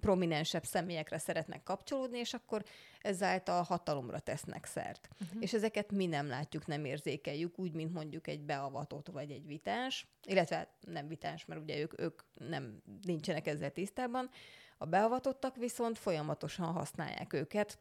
[0.00, 2.64] prominensebb személyekre szeretnek kapcsolódni, és akkor
[3.00, 5.08] ezáltal hatalomra tesznek szert.
[5.12, 5.42] Uh-huh.
[5.42, 10.06] És ezeket mi nem látjuk, nem érzékeljük, úgy, mint mondjuk egy beavatott vagy egy vitás,
[10.26, 14.30] illetve nem vitás, mert ugye ők, ők nem nincsenek ezzel tisztában.
[14.78, 17.78] A beavatottak viszont folyamatosan használják őket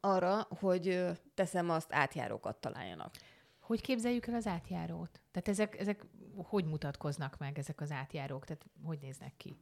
[0.00, 1.04] arra, hogy
[1.34, 3.14] teszem azt, átjárókat találjanak.
[3.60, 5.20] Hogy képzeljük el az átjárót?
[5.30, 6.06] Tehát ezek, ezek
[6.36, 8.44] hogy mutatkoznak meg, ezek az átjárók?
[8.44, 9.56] Tehát hogy néznek ki?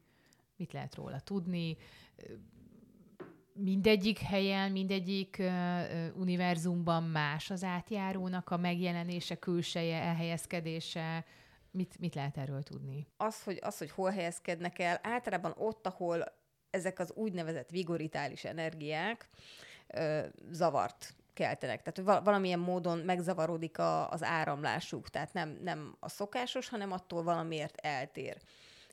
[0.57, 1.77] Mit lehet róla tudni?
[3.53, 11.25] Mindegyik helyen, mindegyik uh, univerzumban más az átjárónak a megjelenése, külseje, elhelyezkedése.
[11.71, 13.07] Mit, mit lehet erről tudni?
[13.17, 16.25] Az hogy, az, hogy hol helyezkednek el, általában ott, ahol
[16.71, 19.29] ezek az úgynevezett vigoritális energiák
[19.87, 21.83] ö, zavart keltenek.
[21.83, 27.77] Tehát valamilyen módon megzavarodik a, az áramlásuk, tehát nem, nem a szokásos, hanem attól valamiért
[27.77, 28.37] eltér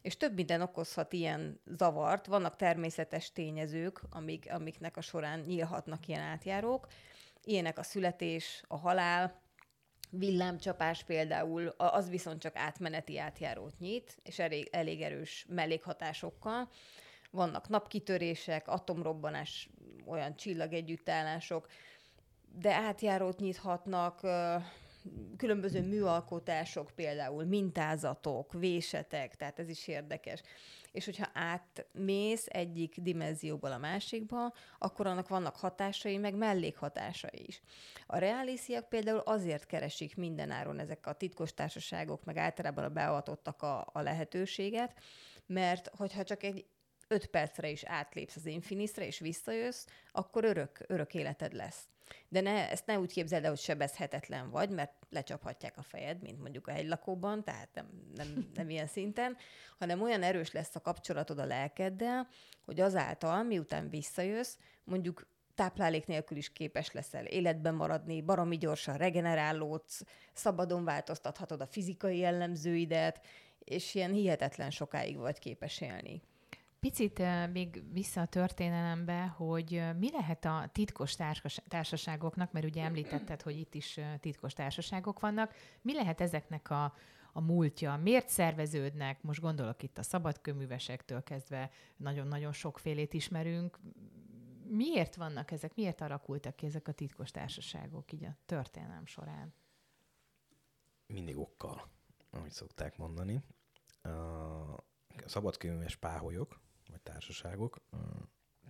[0.03, 2.25] és több minden okozhat ilyen zavart.
[2.25, 6.87] Vannak természetes tényezők, amik, amiknek a során nyílhatnak ilyen átjárók.
[7.43, 9.41] Ilyenek a születés, a halál,
[10.09, 16.69] villámcsapás például, az viszont csak átmeneti átjárót nyit, és elég, elég erős mellékhatásokkal.
[17.31, 19.69] Vannak napkitörések, atomrobbanás,
[20.05, 21.67] olyan csillagegyüttállások,
[22.55, 24.21] de átjárót nyithatnak,
[25.37, 30.41] különböző műalkotások, például mintázatok, vésetek, tehát ez is érdekes.
[30.91, 37.61] És hogyha átmész egyik dimenzióból a másikba, akkor annak vannak hatásai, meg mellékhatásai is.
[38.07, 43.89] A realisziak például azért keresik mindenáron ezek a titkos társaságok, meg általában a beavatottak a,
[43.91, 44.93] a lehetőséget,
[45.45, 46.65] mert hogyha csak egy
[47.07, 51.87] öt percre is átlépsz az Infinisre, és visszajössz, akkor örök, örök életed lesz.
[52.29, 56.41] De ne, ezt ne úgy képzeld el, hogy sebezhetetlen vagy, mert lecsaphatják a fejed, mint
[56.41, 59.37] mondjuk a hegylakóban, tehát nem, nem, nem ilyen szinten,
[59.79, 62.27] hanem olyan erős lesz a kapcsolatod a lelkeddel,
[62.65, 70.01] hogy azáltal, miután visszajössz, mondjuk táplálék nélkül is képes leszel életben maradni, baromi gyorsan regenerálódsz,
[70.33, 73.25] szabadon változtathatod a fizikai jellemzőidet,
[73.59, 76.21] és ilyen hihetetlen sokáig vagy képes élni.
[76.83, 77.21] Picit
[77.51, 81.15] még vissza a történelembe, hogy mi lehet a titkos
[81.67, 86.93] társaságoknak, mert ugye említetted, hogy itt is titkos társaságok vannak, mi lehet ezeknek a,
[87.33, 93.79] a múltja, miért szerveződnek, most gondolok itt a szabadkőművesektől kezdve, nagyon-nagyon sokfélét ismerünk,
[94.67, 99.53] miért vannak ezek, miért alakultak ki ezek a titkos társaságok így a történelem során?
[101.05, 101.89] Mindig okkal,
[102.29, 103.43] ahogy szokták mondani.
[104.01, 106.61] A szabadkőműves páholyok,
[106.93, 107.81] vagy társaságok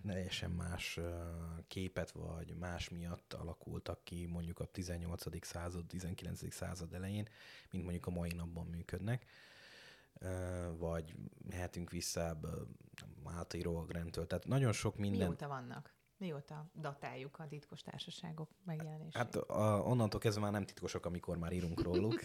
[0.06, 1.00] teljesen más
[1.68, 5.46] képet vagy más miatt alakultak ki mondjuk a 18.
[5.46, 6.52] század, 19.
[6.52, 7.28] század elején,
[7.70, 9.24] mint mondjuk a mai napban működnek.
[10.76, 11.14] Vagy
[11.48, 12.40] mehetünk vissza
[13.22, 14.26] Máltai Rohagrendtől.
[14.26, 15.26] Tehát nagyon sok minden...
[15.26, 15.94] Mióta vannak?
[16.16, 19.16] Mióta datáljuk a titkos társaságok megjelenését?
[19.16, 22.20] Hát a, onnantól kezdve már nem titkosok, amikor már írunk róluk.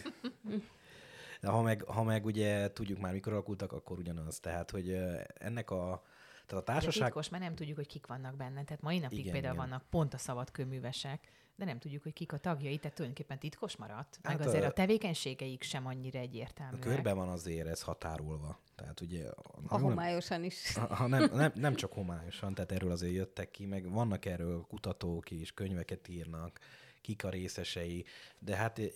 [1.40, 4.40] De ha meg, ha meg ugye tudjuk már, mikor alakultak, akkor ugyanaz.
[4.40, 4.92] Tehát, hogy
[5.34, 6.02] ennek a,
[6.46, 7.04] tehát a társaság...
[7.04, 8.64] titkos, mert nem tudjuk, hogy kik vannak benne.
[8.64, 9.68] Tehát mai napig igen, például igen.
[9.68, 14.18] vannak pont a szabadkőművesek, de nem tudjuk, hogy kik a tagjai, tehát tulajdonképpen titkos maradt.
[14.22, 16.78] Meg hát azért a, a tevékenységeik sem annyira egyértelmű.
[16.78, 18.58] Körbe van azért ez határolva.
[18.74, 19.24] Tehát ugye...
[19.66, 20.74] Ha homályosan is.
[20.74, 24.66] Ha, ha nem, nem, nem csak homályosan, tehát erről azért jöttek ki, meg vannak erről
[24.68, 26.58] kutatók is, könyveket írnak,
[27.00, 28.04] kik a részesei,
[28.38, 28.86] de hát eh,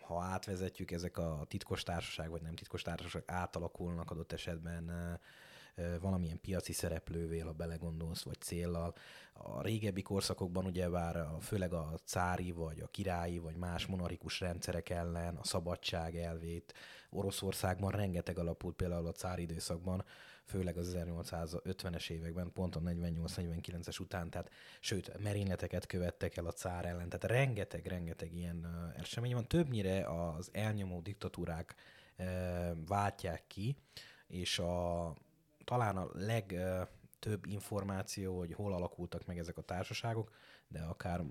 [0.00, 5.18] ha átvezetjük, ezek a titkos társaság, vagy nem titkos társaság átalakulnak adott esetben eh,
[6.00, 8.94] valamilyen piaci szereplővé, ha belegondolsz, vagy céllal.
[9.32, 14.90] A régebbi korszakokban ugye vár főleg a cári, vagy a királyi, vagy más monarikus rendszerek
[14.90, 16.74] ellen a szabadság elvét.
[17.10, 20.04] Oroszországban rengeteg alapult például a cári időszakban,
[20.46, 26.84] főleg az 1850-es években, pont a 48-49-es után, tehát sőt, merényleteket követtek el a cár
[26.84, 29.46] ellen, tehát rengeteg-rengeteg ilyen esemény van.
[29.46, 31.74] Többnyire az elnyomó diktatúrák
[32.86, 33.76] váltják ki,
[34.26, 35.14] és a,
[35.64, 40.30] talán a legtöbb információ, hogy hol alakultak meg ezek a társaságok,
[40.68, 41.22] de akár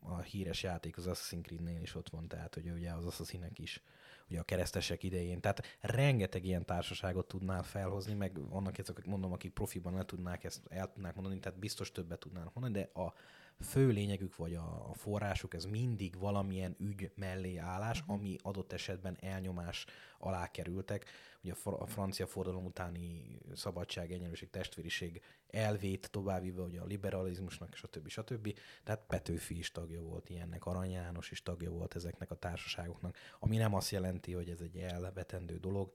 [0.00, 3.82] a híres játék az Assassin's Creed-nél is ott van, tehát hogy ugye az assassin is
[4.30, 5.40] ugye a keresztesek idején.
[5.40, 10.60] Tehát rengeteg ilyen társaságot tudnál felhozni, meg vannak ezek, mondom, akik profiban le tudnák ezt,
[10.68, 13.14] el tudnák mondani, tehát biztos többet tudnának mondani, de a
[13.60, 18.14] fő lényegük vagy a, a forrásuk, ez mindig valamilyen ügy mellé állás, uh-huh.
[18.14, 19.86] ami adott esetben elnyomás
[20.18, 21.04] alá kerültek.
[21.42, 28.08] Ugye a, a francia forradalom utáni szabadság, egyenlőség, testvériség elvét továbbíve, ugye a liberalizmusnak, stb.
[28.08, 28.58] stb.
[28.84, 33.56] Tehát Petőfi is tagja volt ilyennek, Arany János is tagja volt ezeknek a társaságoknak, ami
[33.56, 35.92] nem azt jelenti, hogy ez egy elvetendő dolog,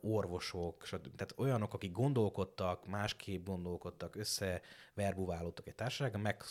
[0.00, 1.16] orvosok, stb.
[1.16, 6.42] tehát olyanok, akik gondolkodtak, másképp gondolkodtak, összeverbuválódtak egy társaságban, meg,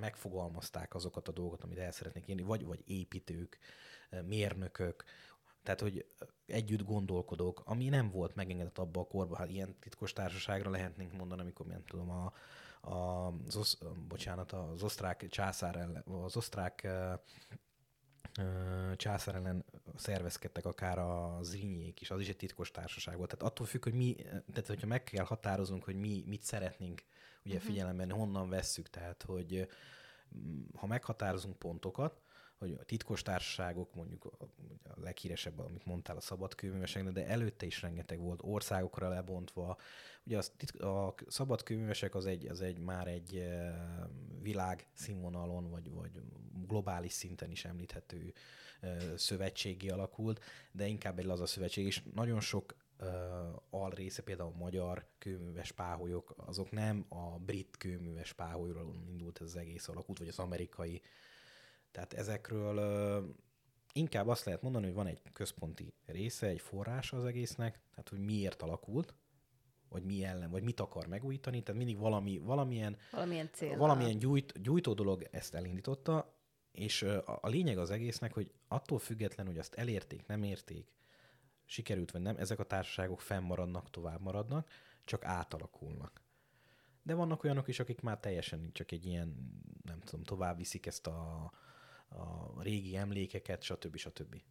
[0.00, 3.58] megfogalmazták azokat a dolgokat, amit el szeretnék írni, vagy, vagy építők,
[4.26, 5.04] mérnökök,
[5.62, 6.06] tehát, hogy
[6.46, 11.40] együtt gondolkodók, ami nem volt megengedett abba a korban, hát ilyen titkos társaságra lehetnénk mondani,
[11.40, 12.32] amikor nem tudom, a,
[12.80, 13.78] a, az, osz,
[14.08, 16.88] bocsánat, az osztrák császár ellen, az osztrák
[18.96, 19.64] császár ellen
[19.96, 23.30] szervezkedtek akár a zrinyék is, az is egy titkos társaság volt.
[23.30, 24.14] Tehát attól függ, hogy mi,
[24.52, 27.02] tehát hogyha meg kell határozunk, hogy mi mit szeretnénk
[27.44, 27.70] ugye uh-huh.
[27.70, 29.68] figyelemben, honnan vesszük, tehát hogy
[30.76, 32.20] ha meghatározunk pontokat,
[32.58, 34.44] hogy a titkos társaságok, mondjuk a,
[34.90, 39.76] a leghíresebb, amit mondtál, a szabadkőműveseknek, de előtte is rengeteg volt, országokra lebontva.
[40.24, 40.40] Ugye
[40.78, 43.78] a, a szabadkőművesek az egy, az egy már egy e,
[44.42, 46.10] világ színvonalon, vagy, vagy
[46.66, 48.32] globális szinten is említhető
[48.80, 50.40] e, szövetségi alakult,
[50.72, 56.34] de inkább egy laza szövetség, és nagyon sok uh, alrésze, például a magyar kőműves páholyok,
[56.36, 61.02] azok nem a brit kőműves páholyról indult ez az egész alakult, vagy az amerikai.
[61.90, 63.34] Tehát ezekről
[63.92, 68.18] inkább azt lehet mondani, hogy van egy központi része, egy forrása az egésznek, tehát hogy
[68.18, 69.14] miért alakult,
[69.90, 74.62] vagy mi ellen, vagy mit akar megújítani, tehát mindig valami, valamilyen, valamilyen, cél valamilyen gyújt,
[74.62, 76.34] gyújtó dolog ezt elindította,
[76.72, 80.92] és a, a lényeg az egésznek, hogy attól független, hogy azt elérték, nem érték,
[81.64, 84.68] sikerült vagy nem, ezek a társaságok fennmaradnak, tovább maradnak,
[85.04, 86.22] csak átalakulnak.
[87.02, 89.52] De vannak olyanok is, akik már teljesen csak egy ilyen,
[89.84, 91.52] nem tudom, tovább viszik ezt a,
[92.08, 93.96] a régi emlékeket, stb.
[93.96, 94.42] stb.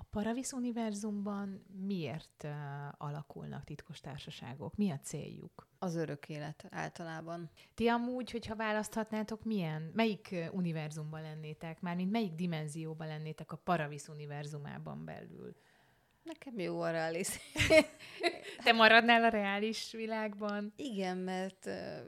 [0.00, 2.50] A Paravis univerzumban miért uh,
[2.96, 4.76] alakulnak titkos társaságok?
[4.76, 5.68] Mi a céljuk?
[5.78, 7.50] Az örök élet általában.
[7.74, 15.04] Ti amúgy, hogyha választhatnátok, milyen, melyik univerzumban lennétek, mármint melyik dimenzióban lennétek a Paravis univerzumában
[15.04, 15.56] belül?
[16.22, 17.28] Nekem jó a reális.
[18.64, 20.72] Te maradnál a reális világban?
[20.76, 21.98] Igen, mert uh,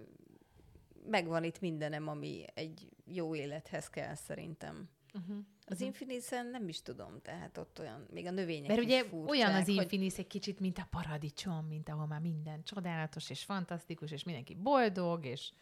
[1.07, 4.89] megvan itt mindenem, ami egy jó élethez kell szerintem.
[5.15, 5.37] Uh-huh.
[5.67, 6.51] Az uh-huh.
[6.51, 10.15] Nem is tudom, tehát ott olyan, még a növények Mert ugye furcsák, olyan az Infinis
[10.15, 10.25] hogy...
[10.25, 15.25] egy kicsit, mint a paradicsom, mint ahol már minden csodálatos és fantasztikus, és mindenki boldog,
[15.25, 15.53] és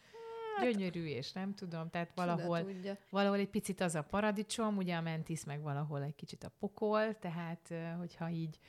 [0.55, 2.71] hát, gyönyörű, és nem tudom, tehát valahol,
[3.09, 7.19] valahol egy picit az a paradicsom, ugye a mentis meg valahol egy kicsit a pokol,
[7.19, 8.59] tehát hogyha így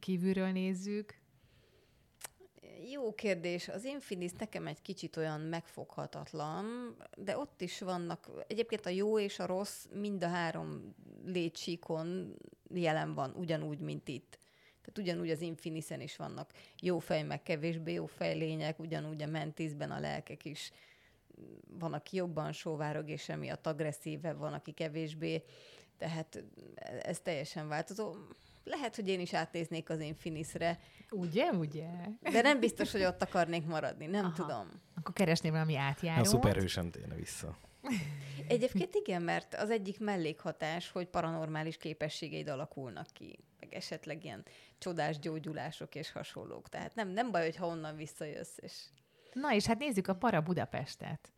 [0.00, 1.14] kívülről nézzük,
[2.92, 3.68] jó kérdés.
[3.68, 9.38] Az Infinis nekem egy kicsit olyan megfoghatatlan, de ott is vannak, egyébként a jó és
[9.38, 10.94] a rossz mind a három
[11.24, 12.36] létsíkon
[12.74, 14.38] jelen van, ugyanúgy, mint itt.
[14.80, 16.50] Tehát ugyanúgy az Infinisen is vannak
[16.80, 20.72] jó fej, meg kevésbé jó fejlények, ugyanúgy a Mentisben a lelkek is
[21.78, 25.42] van, aki jobban sóvárog, és emiatt agresszívebb, van, aki kevésbé.
[25.98, 26.44] Tehát
[27.02, 28.14] ez teljesen változó
[28.66, 30.78] lehet, hogy én is átnéznék az Infinisre.
[31.10, 31.88] Ugye, ugye?
[32.20, 34.34] De nem biztos, hogy ott akarnék maradni, nem Aha.
[34.34, 34.68] tudom.
[34.94, 36.26] Akkor keresném valami átjárót.
[36.26, 37.58] A szuperhősen tényne vissza.
[38.48, 44.44] Egyébként igen, mert az egyik mellékhatás, hogy paranormális képességeid alakulnak ki, meg esetleg ilyen
[44.78, 46.68] csodás gyógyulások és hasonlók.
[46.68, 48.56] Tehát nem, nem baj, hogy ha onnan visszajössz.
[48.56, 48.72] És...
[49.32, 51.32] Na és hát nézzük a Para Budapestet.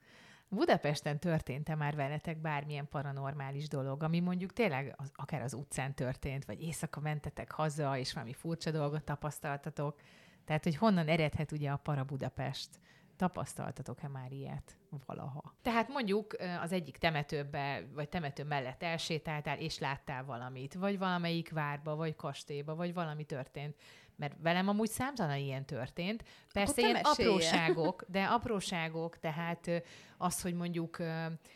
[0.48, 6.44] Budapesten történt-e már veletek bármilyen paranormális dolog, ami mondjuk tényleg az, akár az utcán történt,
[6.44, 10.00] vagy éjszaka mentetek haza, és valami furcsa dolgot tapasztaltatok?
[10.44, 12.80] Tehát, hogy honnan eredhet ugye a Para Budapest
[13.16, 14.76] Tapasztaltatok-e már ilyet
[15.06, 15.54] valaha?
[15.62, 21.96] Tehát mondjuk az egyik temetőbe, vagy temető mellett elsétáltál, és láttál valamit, vagy valamelyik várba,
[21.96, 23.76] vagy kastélyba, vagy valami történt.
[24.18, 26.24] Mert velem amúgy számtalan ilyen történt.
[26.52, 27.30] Persze ilyen mesélje.
[27.30, 29.70] apróságok, de apróságok, tehát
[30.16, 30.96] az, hogy mondjuk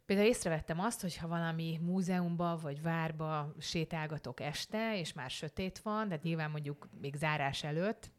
[0.06, 6.08] például észrevettem azt, hogy ha valami múzeumba vagy várba sétálgatok este, és már sötét van,
[6.08, 8.10] de nyilván mondjuk még zárás előtt,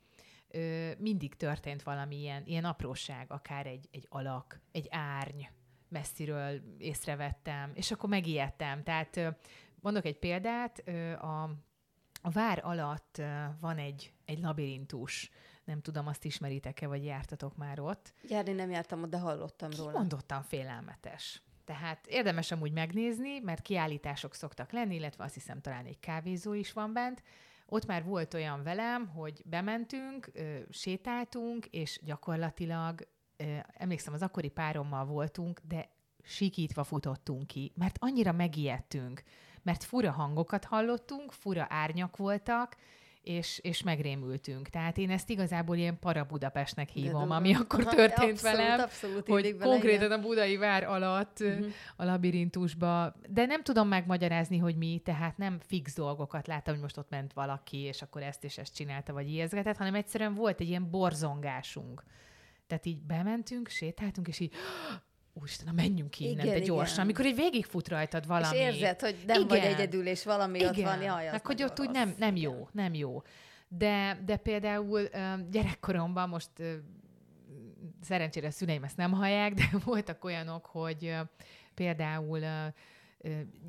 [0.97, 5.41] mindig történt valami ilyen, ilyen apróság, akár egy, egy alak, egy árny
[5.89, 8.83] messziről észrevettem, és akkor megijedtem.
[8.83, 9.35] Tehát
[9.79, 10.83] mondok egy példát,
[11.21, 11.49] a,
[12.25, 13.21] a vár alatt
[13.59, 15.29] van egy, egy labirintus,
[15.63, 18.13] nem tudom, azt ismeritek-e, vagy jártatok már ott.
[18.27, 19.91] Járni nem jártam ott, de hallottam róla.
[19.91, 21.41] Mondottam félelmetes.
[21.65, 26.73] Tehát érdemes amúgy megnézni, mert kiállítások szoktak lenni, illetve azt hiszem talán egy kávézó is
[26.73, 27.23] van bent,
[27.65, 30.31] ott már volt olyan velem, hogy bementünk,
[30.69, 33.07] sétáltunk, és gyakorlatilag,
[33.73, 35.89] emlékszem, az akkori párommal voltunk, de
[36.23, 39.23] sikítva futottunk ki, mert annyira megijedtünk,
[39.63, 42.75] mert fura hangokat hallottunk, fura árnyak voltak,
[43.23, 44.69] és, és megrémültünk.
[44.69, 49.27] Tehát én ezt igazából ilyen para Budapestnek hívom, De ami akkor történt abszolút, velem, abszolút
[49.27, 50.19] hogy vele, konkrétan igen.
[50.19, 51.65] a budai vár alatt uh-huh.
[51.95, 56.97] a labirintusba, de nem tudom megmagyarázni, hogy mi, tehát nem fix dolgokat láttam, hogy most
[56.97, 60.67] ott ment valaki, és akkor ezt és ezt csinálta, vagy ijeszgetett, hanem egyszerűen volt egy
[60.67, 62.03] ilyen borzongásunk.
[62.67, 64.53] Tehát így bementünk, sétáltunk, és így
[65.33, 66.93] úristen, menjünk innen, igen, de gyorsan.
[66.93, 67.03] Igen.
[67.03, 68.57] Amikor egy végigfut rajtad valami.
[68.57, 69.47] És érzed, hogy nem igen.
[69.47, 70.69] vagy egyedül, és valami igen.
[70.69, 73.21] ott van, jaj, Meg hogy ott úgy nem, nem jó, nem jó.
[73.67, 75.09] De, de például
[75.51, 76.49] gyerekkoromban most
[78.01, 81.15] szerencsére a szüleim ezt nem hallják, de voltak olyanok, hogy
[81.73, 82.39] például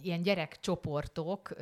[0.02, 1.54] ilyen gyerekcsoportok,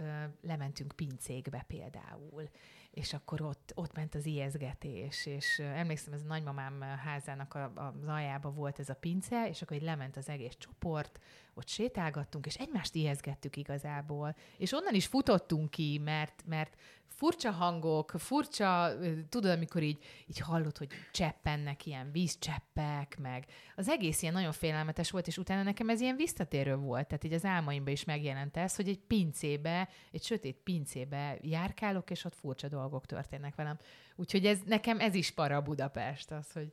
[0.43, 2.49] lementünk pincékbe például,
[2.93, 8.07] és akkor ott, ott ment az ijeszgetés, és emlékszem, ez a nagymamám házának a, az
[8.07, 11.21] aljába volt ez a pince, és akkor így lement az egész csoport,
[11.55, 16.77] ott sétálgattunk, és egymást ijeszgettük igazából, és onnan is futottunk ki, mert, mert
[17.23, 18.93] furcsa hangok, furcsa,
[19.29, 23.47] tudod, amikor így, így hallod, hogy cseppennek ilyen vízcseppek, meg
[23.77, 27.33] az egész ilyen nagyon félelmetes volt, és utána nekem ez ilyen visszatérő volt, tehát így
[27.33, 32.69] az álmaimban is megjelent ez, hogy egy pincébe, egy sötét pincébe járkálok, és ott furcsa
[32.69, 33.79] dolgok történnek velem.
[34.17, 36.73] Úgyhogy ez, nekem ez is para Budapest, az, hogy,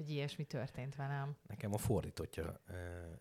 [0.00, 1.36] hogy ilyesmi történt velem.
[1.46, 2.60] Nekem a fordítottja.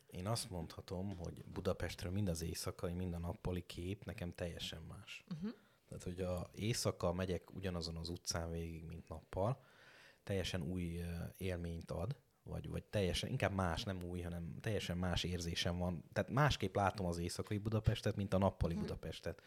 [0.08, 5.24] Én azt mondhatom, hogy Budapestről mind az éjszakai, mind a nappali kép nekem teljesen más.
[5.32, 5.52] Uh-huh.
[5.88, 9.64] Tehát, hogy a éjszaka megyek ugyanazon az utcán végig, mint nappal,
[10.24, 11.02] teljesen új
[11.38, 16.04] élményt ad, vagy, vagy teljesen, inkább más, nem új, hanem teljesen más érzésem van.
[16.14, 18.88] Tehát másképp látom az éjszakai Budapestet, mint a nappali uh-huh.
[18.88, 19.42] Budapestet.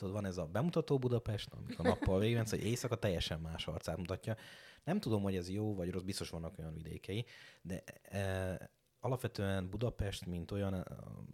[0.00, 4.36] Tudod, van ez a bemutató Budapest, amikor nappal végén, hogy éjszaka teljesen más arcát mutatja.
[4.84, 7.24] Nem tudom, hogy ez jó vagy rossz, biztos vannak olyan vidékei,
[7.62, 8.70] de e,
[9.00, 10.84] alapvetően Budapest, mint olyan, e,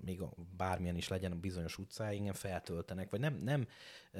[0.04, 3.66] még a, bármilyen is legyen a bizonyos utcái, igen, feltöltenek, vagy nem, nem,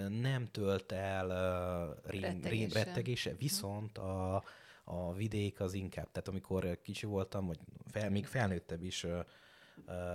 [0.08, 2.84] nem tölt el uh, rém, rettegése.
[2.84, 4.44] rettegése, viszont a,
[4.84, 9.24] a vidék az inkább, tehát amikor kicsi voltam, vagy fel, még felnőttebb is, uh,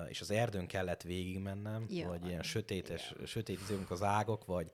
[0.09, 3.59] és az erdőn kellett végigmennem, ja, vagy ilyen sötétes, sötét
[3.89, 4.71] az ágok, vagy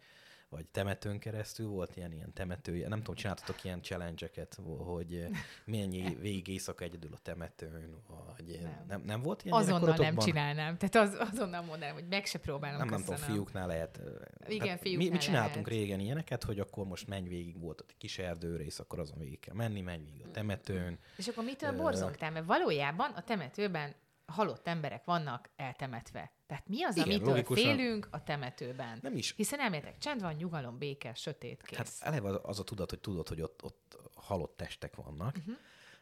[0.50, 5.28] vagy temetőn keresztül, volt ilyen, ilyen temető, nem tudom, csináltatok ilyen challenge-eket, hogy
[5.66, 10.78] mennyi végig éjszaka egyedül a temetőn, vagy nem, nem, nem volt ilyen Azonnal nem csinálnám,
[10.78, 12.78] tehát az, azonnal mondanám, hogy meg se próbálom.
[12.78, 14.02] Nem, nem tudom, fiúknál lehet.
[14.48, 15.82] Igen, hát fiúknál mi, mi csináltunk lehet.
[15.82, 19.56] régen ilyeneket, hogy akkor most menj végig, volt egy kis erdőrész, akkor azon végig kell
[19.56, 21.00] menni, menj végig a temetőn.
[21.18, 22.32] És akkor mitől borzongtál?
[22.32, 23.96] Mert valójában a temetőben
[24.28, 26.32] halott emberek vannak eltemetve.
[26.48, 27.64] Tehát mi az, Igen, amitől logikusan.
[27.64, 29.00] félünk a temetőben?
[29.02, 29.34] Nem is.
[29.36, 31.78] Hiszen elméletek, csend van, nyugalom, béke, sötét, kész.
[31.78, 35.36] Hát eleve az a tudat, hogy tudod, hogy ott, ott halott testek vannak.
[35.38, 35.56] Uh-huh.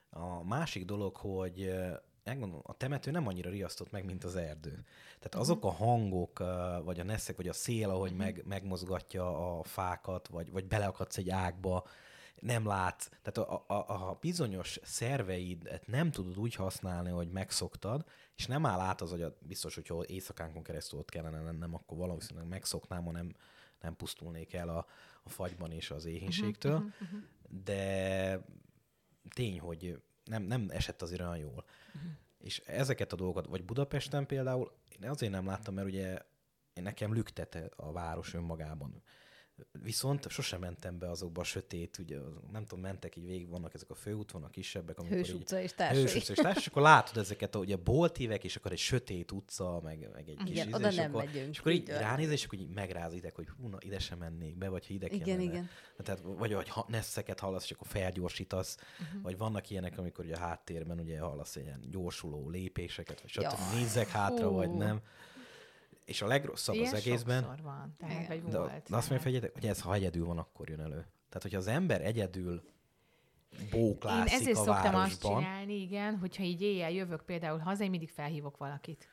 [0.10, 1.74] A másik dolog, hogy
[2.24, 4.70] megmondom, a temető nem annyira riasztott meg, mint az erdő.
[4.70, 5.42] Tehát uh-huh.
[5.42, 6.40] azok a hangok,
[6.84, 8.26] vagy a neszek, vagy a szél, ahogy uh-huh.
[8.26, 11.88] meg, megmozgatja a fákat, vagy, vagy beleakadsz egy ágba,
[12.40, 18.06] nem látsz, tehát a, a, a bizonyos szerveidet nem tudod úgy használni, hogy megszoktad,
[18.36, 21.98] és nem áll át az, hogy a, biztos, hogyha éjszakánkon keresztül ott kellene lennem, akkor
[21.98, 23.36] valószínűleg megszoknám, ha nem,
[23.82, 24.86] nem pusztulnék el a,
[25.24, 27.20] a fagyban és az éhénységtől, uh-huh, uh-huh.
[27.64, 28.46] de
[29.34, 31.66] tény, hogy nem, nem esett azért olyan jól.
[31.96, 32.12] Uh-huh.
[32.38, 34.72] És ezeket a dolgokat, vagy Budapesten például,
[35.02, 36.22] én azért nem láttam, mert ugye
[36.74, 39.04] nekem lüktete a város önmagában
[39.72, 42.18] Viszont sosem mentem be azokba a sötét, ugye,
[42.52, 46.02] nem tudom, mentek így végig, vannak ezek a főútvonalak kisebbek, amikor Hős utca és társai.
[46.02, 49.32] Hős utca és társai, és akkor látod ezeket, a, ugye boltívek, és akkor egy sötét
[49.32, 51.90] utca, meg, meg egy kis Igen, íz, oda és nem akkor, megyünk, És akkor így
[51.90, 52.00] van.
[52.00, 55.06] ránéz, és akkor így megrázitek, hogy hú, na, ide sem mennék be, vagy ha ide
[55.06, 55.44] Igen, kellene.
[55.44, 55.70] igen.
[55.98, 59.22] Tehát, vagy hogy ha nesszeket hallasz, és akkor felgyorsítasz, uh-huh.
[59.22, 63.42] vagy vannak ilyenek, amikor ugye a háttérben ugye hallasz ilyen gyorsuló lépéseket, vagy stb.
[63.42, 63.54] Jaj.
[63.74, 64.56] Nézzek hátra, Hú.
[64.56, 65.02] vagy nem.
[66.06, 68.28] És a legrosszabb Ilyen az egészben, van, tehát, Igen.
[68.28, 68.90] vagy de, volt.
[68.90, 71.08] de azt mondja, hogy, hogy ez ha egyedül van, akkor jön elő.
[71.30, 72.64] Tehát, hogyha az ember egyedül
[73.72, 77.90] bóklászik Én ezért a szoktam azt csinálni, igen, hogyha így éjjel jövök például haza, én
[77.90, 79.10] mindig felhívok valakit.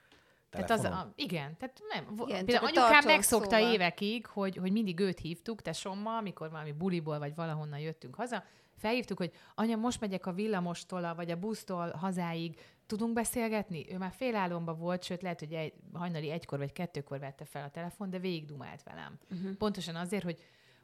[0.51, 2.27] Tehát az, a, igen, tehát nem.
[2.29, 3.73] Igen, például anyukám megszokta szóval.
[3.73, 8.45] évekig, hogy, hogy mindig őt hívtuk, tesommal, amikor valami buliból vagy valahonnan jöttünk haza,
[8.77, 12.61] felhívtuk, hogy anya, most megyek a villamostól, vagy a busztól hazáig,
[12.93, 13.93] tudunk beszélgetni?
[13.93, 17.71] Ő már félálomba volt, sőt, lehet, hogy egy, hajnali egykor vagy kettőkor vette fel a
[17.71, 19.19] telefon, de végig dumált velem.
[19.31, 19.57] Uh-huh.
[19.57, 20.39] Pontosan azért, hogy,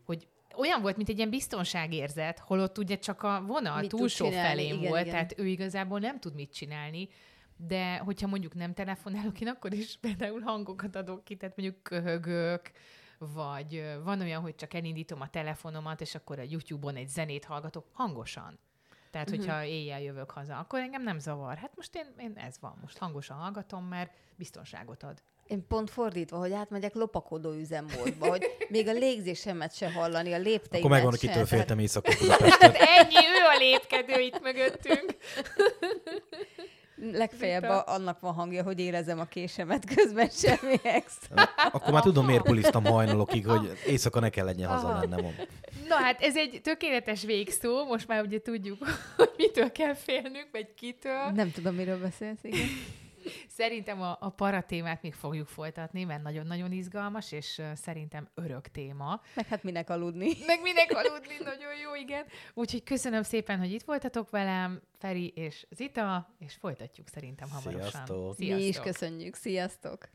[0.05, 4.75] hogy olyan volt, mint egy ilyen biztonságérzet, holott ugye csak a vonal Mit túlsó felén
[4.75, 5.15] Igen, volt, igen.
[5.15, 7.09] tehát ő igazából nem tud mit csinálni,
[7.57, 12.71] de hogyha mondjuk nem telefonálok, én akkor is például hangokat adok ki, tehát mondjuk köhögök,
[13.19, 17.87] vagy van olyan, hogy csak elindítom a telefonomat, és akkor a YouTube-on egy zenét hallgatok
[17.93, 18.59] hangosan.
[19.11, 19.39] Tehát, Mhm.
[19.39, 21.57] hogyha éjjel jövök haza, akkor engem nem zavar.
[21.57, 25.23] Hát most én, én ez van, most hangosan hallgatom, mert biztonságot ad.
[25.47, 30.79] Én pont fordítva, hogy átmegyek lopakodó üzemmódba, hogy még a légzésemet se hallani, a lépteimet
[30.79, 32.13] Akkor megvan, kitől féltem éjszaka.
[32.99, 35.17] Ennyi, ő a lépkedő itt mögöttünk.
[37.13, 41.43] Legfeljebb a, annak van hangja, hogy érezem a késemet közben semmi extra.
[41.73, 45.21] Akkor már tudom, miért buliztam hajnalokig, hogy éjszaka ne kell legyen haza mennem.
[45.89, 48.79] Na hát ez egy tökéletes végszó, most már ugye tudjuk,
[49.17, 51.31] hogy mitől kell félnünk, vagy kitől.
[51.35, 52.67] Nem tudom, miről beszélsz, igen.
[53.49, 59.21] Szerintem a, a para témát még fogjuk folytatni, mert nagyon-nagyon izgalmas, és szerintem örök téma.
[59.35, 60.33] Meg hát minek aludni.
[60.47, 62.25] Meg minek aludni, nagyon jó, igen.
[62.55, 67.91] Úgyhogy köszönöm szépen, hogy itt voltatok velem, Feri és Zita, és folytatjuk szerintem hamarosan.
[67.91, 68.39] Sziasztok!
[68.39, 69.35] Mi is köszönjük.
[69.35, 70.09] Sziasztok!